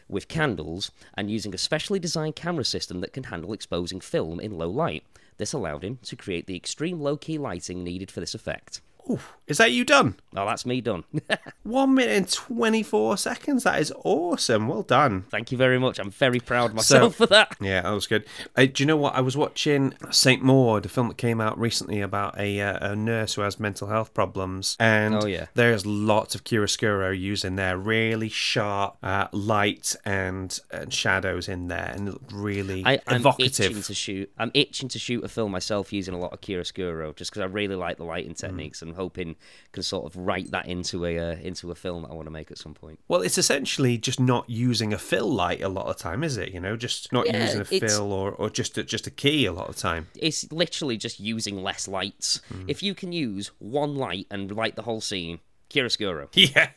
with 0.09 0.29
candles 0.29 0.91
and 1.13 1.31
using 1.31 1.55
a 1.55 1.59
specially 1.59 1.99
designed 1.99 2.37
camera 2.37 2.65
system 2.65 3.03
that 3.03 3.13
can 3.13 3.25
handle 3.25 3.53
exposing 3.53 4.01
film 4.01 4.41
in 4.41 4.57
low 4.57 4.71
light. 4.71 5.05
This 5.37 5.53
allowed 5.53 5.85
him 5.85 5.99
to 6.05 6.17
create 6.17 6.47
the 6.47 6.57
extreme 6.57 7.03
low 7.03 7.19
key 7.19 7.37
lighting 7.37 7.85
needed 7.85 8.11
for 8.11 8.21
this 8.21 8.35
effect. 8.35 8.81
Oof, 9.09 9.33
is 9.47 9.59
that 9.59 9.73
you 9.73 9.85
done? 9.85 10.17
Oh, 10.37 10.47
that's 10.47 10.67
me 10.67 10.81
done. 10.81 11.05
One 11.63 11.95
minute 11.95 12.17
and 12.17 12.31
24 12.31 13.17
seconds. 13.17 13.65
That 13.65 13.81
is 13.81 13.93
awesome. 14.05 14.69
Well 14.69 14.83
done. 14.83 15.23
Thank 15.31 15.51
you 15.53 15.59
very 15.59 15.79
much. 15.79 15.99
I'm 15.99 16.11
very 16.11 16.41
proud 16.41 16.71
of 16.71 16.77
myself 16.77 17.15
So- 17.17 17.27
for 17.27 17.27
that. 17.27 17.57
Yeah, 17.61 17.83
that 17.83 17.91
was 17.91 18.07
good. 18.07 18.25
Uh, 18.57 18.67
do 18.67 18.83
you 18.83 18.87
know 18.87 18.97
what? 18.97 19.15
I 19.15 19.21
was 19.21 19.37
watching 19.37 19.95
Saint 20.11 20.43
Maud, 20.43 20.87
a 20.87 20.89
film 20.89 21.09
that 21.09 21.17
came 21.19 21.41
out 21.41 21.59
recently 21.59 22.01
about 22.01 22.39
a, 22.39 22.61
uh, 22.61 22.93
a 22.93 22.97
nurse 22.97 23.35
who 23.35 23.43
has 23.43 23.59
mental 23.61 23.89
health 23.89 24.15
problems, 24.15 24.77
and 24.81 25.15
Oh, 25.15 25.27
yeah. 25.27 25.47
there's 25.55 25.85
lots 25.87 26.35
of 26.35 26.45
chiaroscuro 26.45 27.19
used 27.19 27.45
in 27.45 27.57
there. 27.57 27.77
Really 27.77 28.29
sharp 28.29 28.97
uh, 29.03 29.29
light 29.33 29.97
and, 30.05 30.59
and 30.71 30.93
shadows 30.93 31.49
in 31.49 31.69
there, 31.69 31.93
and 31.95 32.09
it 32.09 32.13
looked 32.13 32.33
really 32.33 32.83
I, 32.87 33.01
I'm 33.07 33.17
evocative. 33.21 33.71
itching 33.73 33.83
to 33.83 33.95
shoot. 33.95 34.31
I'm 34.39 34.51
itching 34.55 34.89
to 34.91 34.99
shoot 34.99 35.25
a 35.25 35.29
film 35.29 35.51
myself 35.51 35.93
using 35.93 36.15
a 36.15 36.19
lot 36.19 36.33
of 36.33 36.41
chiaroscuro, 36.41 37.15
just 37.17 37.31
because 37.31 37.43
I 37.43 37.47
really 37.47 37.75
like 37.77 37.97
the 37.97 38.05
Mm. 38.05 38.09
lighting 38.09 38.35
techniques, 38.35 38.83
and 38.83 38.90
hoping 38.95 39.37
can 39.73 39.83
sort 39.83 40.07
of 40.07 40.17
write 40.17 40.51
that 40.51 40.67
into 40.67 41.05
a 41.05 41.19
uh, 41.19 41.37
into 41.37 41.71
a 41.71 41.75
film 41.75 42.03
that 42.03 42.11
I 42.11 42.15
want 42.15 42.27
to 42.27 42.31
make 42.31 42.51
at 42.51 42.59
some 42.59 42.75
point. 42.75 42.99
Well, 43.09 43.23
it's 43.23 43.39
essentially 43.39 43.99
just 43.99 44.21
not 44.21 44.49
using 44.49 44.93
a 44.93 44.99
fill 44.99 45.31
light 45.33 45.63
a 45.63 45.69
lot 45.69 45.87
of 45.87 45.97
the 45.97 46.03
time, 46.03 46.25
is 46.25 46.37
it? 46.37 46.53
You 46.53 46.61
know, 46.61 46.77
just 46.77 47.13
not 47.13 47.27
Yeah, 47.27 47.43
using 47.43 47.61
a 47.61 47.65
fill 47.65 48.13
or, 48.13 48.33
or 48.33 48.51
just 48.51 48.79
a, 48.79 48.85
just 48.85 49.07
a 49.07 49.11
key 49.11 49.47
a 49.47 49.53
lot 49.53 49.69
of 49.69 49.77
the 49.77 49.83
time. 49.83 50.09
It's 50.17 50.51
literally 50.53 50.97
just 50.97 51.21
using 51.21 51.63
less 51.63 51.89
lights. 51.89 52.41
Mm. 52.53 52.65
If 52.69 52.83
you 52.83 52.95
can 52.95 53.13
use 53.13 53.51
one 53.59 53.97
light 53.97 54.27
and 54.31 54.51
light 54.55 54.77
the 54.77 54.83
whole 54.83 55.01
scene, 55.01 55.41
chiaroscuro. 55.71 56.29
Yeah. 56.35 56.69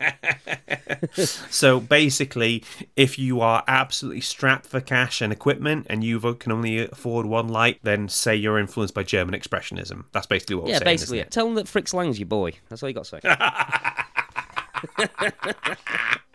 so 1.49 1.79
basically, 1.79 2.63
if 2.95 3.17
you 3.19 3.41
are 3.41 3.63
absolutely 3.67 4.21
strapped 4.21 4.65
for 4.65 4.79
cash 4.81 5.21
and 5.21 5.33
equipment 5.33 5.87
and 5.89 6.03
you 6.03 6.19
can 6.35 6.51
only 6.51 6.79
afford 6.87 7.25
one 7.25 7.47
light, 7.49 7.79
then 7.83 8.07
say 8.09 8.35
you're 8.35 8.57
influenced 8.59 8.93
by 8.93 9.03
German 9.03 9.39
Expressionism. 9.39 10.05
That's 10.11 10.27
basically 10.27 10.55
what 10.55 10.65
we're 10.65 10.71
Yeah, 10.71 10.77
saying. 10.79 10.85
basically. 10.85 11.17
isn't 11.19 11.27
it? 11.27 11.31
Tell 11.31 11.45
them 11.45 11.55
that 11.55 11.67
Fritz 11.67 11.93
Lang's 11.93 12.19
your 12.19 12.27
boy. 12.27 12.53
That's 12.69 12.81
all 12.83 12.89
you 12.89 12.95
got 12.95 13.05
to 13.05 13.19
say. 13.21 13.21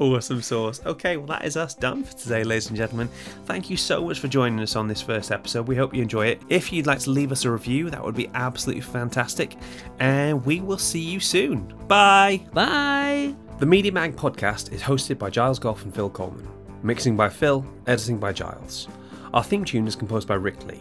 Awesome 0.00 0.40
sauce. 0.40 0.80
Okay, 0.86 1.18
well, 1.18 1.26
that 1.26 1.44
is 1.44 1.58
us 1.58 1.74
done 1.74 2.04
for 2.04 2.16
today, 2.16 2.42
ladies 2.42 2.68
and 2.68 2.76
gentlemen. 2.76 3.06
Thank 3.44 3.68
you 3.68 3.76
so 3.76 4.02
much 4.06 4.18
for 4.18 4.28
joining 4.28 4.58
us 4.60 4.74
on 4.74 4.88
this 4.88 5.02
first 5.02 5.30
episode. 5.30 5.68
We 5.68 5.76
hope 5.76 5.94
you 5.94 6.00
enjoy 6.00 6.28
it. 6.28 6.40
If 6.48 6.72
you'd 6.72 6.86
like 6.86 7.00
to 7.00 7.10
leave 7.10 7.32
us 7.32 7.44
a 7.44 7.50
review, 7.50 7.90
that 7.90 8.02
would 8.02 8.14
be 8.14 8.30
absolutely 8.32 8.80
fantastic. 8.80 9.56
And 9.98 10.42
we 10.46 10.62
will 10.62 10.78
see 10.78 11.00
you 11.00 11.20
soon. 11.20 11.74
Bye. 11.86 12.40
Bye. 12.54 13.34
The 13.58 13.66
Media 13.66 13.92
Mag 13.92 14.16
podcast 14.16 14.72
is 14.72 14.80
hosted 14.80 15.18
by 15.18 15.28
Giles 15.28 15.58
Gough 15.58 15.84
and 15.84 15.94
Phil 15.94 16.08
Coleman. 16.08 16.48
Mixing 16.82 17.14
by 17.14 17.28
Phil, 17.28 17.62
editing 17.86 18.16
by 18.16 18.32
Giles. 18.32 18.88
Our 19.34 19.44
theme 19.44 19.66
tune 19.66 19.86
is 19.86 19.96
composed 19.96 20.26
by 20.26 20.36
Rick 20.36 20.64
Lee. 20.64 20.80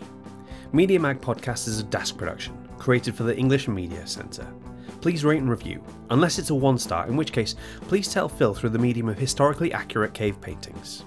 Media 0.72 0.98
Mag 0.98 1.20
podcast 1.20 1.68
is 1.68 1.82
a 1.82 1.84
desk 1.84 2.18
production, 2.18 2.58
created 2.78 3.16
for 3.16 3.24
the 3.24 3.36
English 3.36 3.68
Media 3.68 4.08
Centre. 4.08 4.48
Please 5.02 5.24
rate 5.24 5.40
and 5.40 5.50
review, 5.50 5.84
unless 6.10 6.40
it's 6.40 6.50
a 6.50 6.56
one 6.56 6.78
star, 6.78 7.08
in 7.08 7.16
which 7.16 7.32
case, 7.32 7.56
please 7.82 8.12
tell 8.12 8.28
Phil 8.28 8.54
through 8.54 8.72
the 8.72 8.80
medium 8.80 9.08
of 9.10 9.18
historically 9.18 9.72
accurate 9.72 10.14
cave 10.14 10.40
paintings. 10.42 11.06